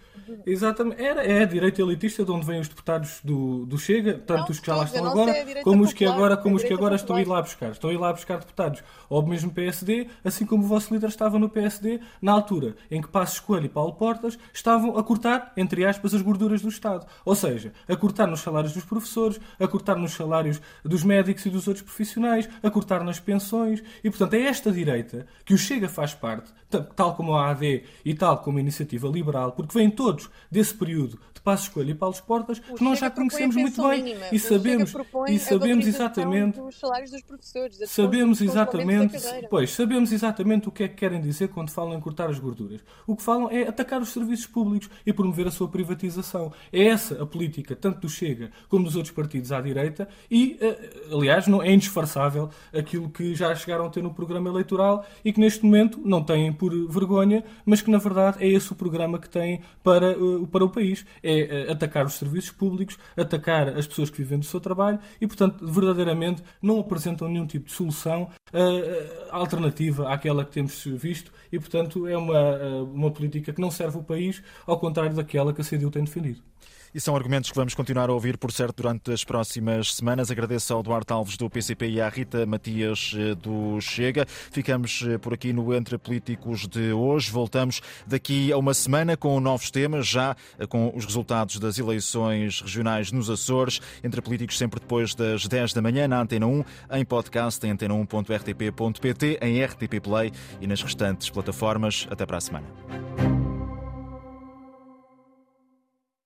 Exatamente. 0.46 1.02
Era, 1.02 1.24
é 1.24 1.42
a 1.42 1.44
direita 1.44 1.82
elitista 1.82 2.24
de 2.24 2.30
onde 2.30 2.46
vêm 2.46 2.60
os 2.60 2.68
deputados 2.68 3.20
do, 3.22 3.66
do 3.66 3.76
Chega, 3.76 4.14
tanto 4.14 4.40
não, 4.40 4.50
os 4.50 4.60
que 4.60 4.66
já 4.66 4.76
lá 4.76 4.84
estão 4.84 5.04
agora, 5.04 5.34
como 5.62 5.82
os 5.82 5.92
que 5.92 6.04
agora, 6.04 6.36
como 6.36 6.56
os 6.56 6.62
que 6.62 6.72
agora 6.72 6.94
estão 6.94 7.16
a 7.16 7.22
ir 7.22 7.28
lá 7.28 7.42
buscar. 7.42 7.72
Estão 7.72 7.90
a 7.90 7.92
ir 7.92 7.98
lá 7.98 8.12
buscar 8.12 8.38
deputados 8.38 8.82
ou 9.08 9.26
mesmo 9.26 9.50
PSD, 9.50 10.08
assim 10.24 10.46
como 10.46 10.64
o 10.64 10.66
vosso 10.66 10.94
líder 10.94 11.08
estava 11.08 11.38
no 11.38 11.48
PSD, 11.48 12.00
na 12.22 12.32
altura 12.32 12.76
em 12.90 13.02
que 13.02 13.08
Passos 13.08 13.40
Coelho 13.40 13.66
e 13.66 13.68
Paulo 13.68 13.94
Portas 13.94 14.38
estavam 14.52 14.96
a 14.96 15.02
cortar, 15.02 15.52
entre 15.56 15.84
aspas, 15.84 16.14
as 16.14 16.22
gorduras 16.22 16.62
do 16.62 16.68
Estado. 16.68 17.06
Ou 17.24 17.34
seja, 17.34 17.72
a 17.88 17.96
cortar 17.96 18.26
nos 18.26 18.40
salários 18.40 18.72
dos 18.72 18.84
professores, 18.84 19.40
a 19.58 19.66
cortar 19.66 19.96
nos 19.96 20.12
salários 20.12 20.60
dos 20.84 21.02
médicos 21.02 21.44
e 21.46 21.50
dos 21.50 21.66
outros 21.66 21.84
profissionais, 21.84 22.48
a 22.62 22.70
cortar 22.70 22.83
cortar 22.84 23.02
nas 23.02 23.18
pensões. 23.18 23.82
E, 24.02 24.10
portanto, 24.10 24.34
é 24.34 24.42
esta 24.42 24.70
direita 24.70 25.26
que 25.44 25.54
o 25.54 25.58
Chega 25.58 25.88
faz 25.88 26.12
parte, 26.12 26.52
tal 26.94 27.14
como 27.14 27.34
a 27.34 27.50
AD 27.50 27.84
e 28.04 28.14
tal 28.14 28.38
como 28.38 28.58
a 28.58 28.60
Iniciativa 28.60 29.08
Liberal, 29.08 29.52
porque 29.52 29.76
vêm 29.76 29.90
todos 29.90 30.28
desse 30.50 30.74
período 30.74 31.18
de 31.32 31.40
Passo 31.40 31.64
Escolha 31.64 31.90
e 31.90 31.94
Paulo 31.94 32.14
Portas, 32.26 32.58
o 32.58 32.74
que 32.74 32.84
nós 32.84 32.98
Chega 32.98 33.10
já 33.10 33.10
conhecemos 33.10 33.56
muito 33.56 33.88
bem 33.88 34.02
mínima. 34.02 34.26
e 34.30 34.38
sabemos, 34.38 34.94
e 35.28 35.38
sabemos 35.38 35.86
exatamente 35.86 36.60
dos 36.60 36.78
salários 36.78 37.10
dos 37.10 37.22
professores, 37.22 37.78
sabemos 37.86 38.40
exatamente, 38.40 39.18
pois, 39.48 39.70
sabemos 39.70 40.12
exatamente 40.12 40.68
o 40.68 40.72
que 40.72 40.84
é 40.84 40.88
que 40.88 40.94
querem 40.94 41.20
dizer 41.20 41.48
quando 41.48 41.70
falam 41.70 41.94
em 41.94 42.00
cortar 42.00 42.28
as 42.28 42.38
gorduras. 42.38 42.80
O 43.06 43.16
que 43.16 43.22
falam 43.22 43.48
é 43.50 43.68
atacar 43.68 44.00
os 44.00 44.10
serviços 44.10 44.46
públicos 44.46 44.90
e 45.06 45.12
promover 45.12 45.46
a 45.46 45.50
sua 45.50 45.68
privatização. 45.68 46.52
É 46.72 46.84
essa 46.84 47.22
a 47.22 47.26
política, 47.26 47.76
tanto 47.76 48.00
do 48.00 48.08
Chega 48.08 48.50
como 48.68 48.84
dos 48.84 48.96
outros 48.96 49.14
partidos 49.14 49.52
à 49.52 49.60
direita, 49.60 50.08
e, 50.30 50.56
eh, 50.60 50.90
aliás, 51.12 51.46
não 51.46 51.62
é 51.62 51.72
indisfarçável 51.72 52.50
aquilo 52.76 53.08
que 53.08 53.34
já 53.34 53.54
chegaram 53.54 53.86
a 53.86 53.90
ter 53.90 54.02
no 54.02 54.12
programa 54.12 54.48
eleitoral 54.48 55.04
e 55.24 55.32
que 55.32 55.40
neste 55.40 55.64
momento 55.64 56.00
não 56.04 56.22
têm 56.22 56.52
por 56.52 56.72
vergonha, 56.88 57.44
mas 57.64 57.80
que 57.80 57.90
na 57.90 57.98
verdade 57.98 58.42
é 58.44 58.48
esse 58.48 58.72
o 58.72 58.74
programa 58.74 59.18
que 59.18 59.28
têm 59.28 59.60
para, 59.82 60.12
eh, 60.12 60.46
para 60.50 60.64
o 60.64 60.68
país. 60.68 61.04
É 61.22 61.40
eh, 61.40 61.72
atacar 61.72 62.06
os 62.06 62.14
serviços 62.14 62.50
públicos, 62.50 62.98
atacar 63.16 63.68
as 63.68 63.86
pessoas 63.86 64.10
que 64.10 64.18
vivem 64.18 64.38
do 64.38 64.44
seu 64.44 64.60
trabalho 64.60 64.98
e, 65.20 65.26
portanto, 65.26 65.66
verdadeiramente 65.66 66.42
não 66.60 66.80
apresentam 66.80 67.28
nenhum 67.28 67.46
tipo 67.46 67.66
de 67.66 67.72
solução 67.72 68.28
uh, 68.52 69.30
alternativa 69.30 70.12
àquela 70.12 70.44
que 70.44 70.52
temos 70.52 70.84
visto 70.84 71.32
e, 71.52 71.58
portanto, 71.58 72.06
é 72.06 72.16
uma, 72.16 72.82
uma 72.82 73.10
política 73.10 73.52
que 73.52 73.60
não 73.60 73.70
serve 73.70 73.98
o 73.98 74.02
país, 74.02 74.42
ao 74.66 74.78
contrário 74.78 75.14
daquela 75.14 75.52
que 75.52 75.60
a 75.60 75.64
CDU 75.64 75.90
tem 75.90 76.04
defendido. 76.04 76.42
E 76.94 77.00
são 77.00 77.16
argumentos 77.16 77.50
que 77.50 77.56
vamos 77.56 77.74
continuar 77.74 78.08
a 78.08 78.12
ouvir, 78.12 78.38
por 78.38 78.52
certo, 78.52 78.76
durante 78.76 79.10
as 79.10 79.24
próximas 79.24 79.96
semanas. 79.96 80.30
Agradeço 80.30 80.72
ao 80.72 80.80
Duarte 80.80 81.12
Alves 81.12 81.36
do 81.36 81.50
PCP 81.50 81.88
e 81.88 82.00
à 82.00 82.08
Rita 82.08 82.46
Matias 82.46 83.12
eh, 83.16 83.34
do 83.34 83.80
Chega. 83.80 84.24
Ficamos 84.28 85.02
eh, 85.04 85.18
por 85.18 85.34
aqui 85.34 85.52
no 85.52 85.74
Entre 85.74 85.98
Políticos 85.98 86.68
de 86.68 86.92
hoje. 86.92 87.32
Voltamos 87.32 87.80
daqui 88.06 88.52
a 88.52 88.56
uma 88.56 88.72
semana 88.72 89.16
com 89.16 89.40
novos 89.40 89.72
temas, 89.72 90.06
já 90.06 90.36
eh, 90.56 90.68
com 90.68 90.92
os 90.94 91.04
resultados 91.04 91.58
das 91.58 91.80
eleições 91.80 92.60
regionais 92.60 93.10
nos 93.10 93.28
Açores. 93.28 93.80
Entre 94.04 94.22
Políticos 94.22 94.56
sempre 94.56 94.78
depois 94.78 95.16
das 95.16 95.48
10 95.48 95.72
da 95.72 95.82
manhã 95.82 96.06
na 96.06 96.20
Antena 96.20 96.46
1, 96.46 96.64
em 96.92 97.04
podcast 97.04 97.66
em 97.66 97.74
antena1.rtp.pt, 97.74 99.40
em 99.42 99.64
RTP 99.64 100.00
Play 100.00 100.30
e 100.60 100.66
nas 100.68 100.80
restantes 100.80 101.28
plataformas. 101.28 102.06
Até 102.08 102.24
para 102.24 102.36
a 102.36 102.40
semana. 102.40 103.43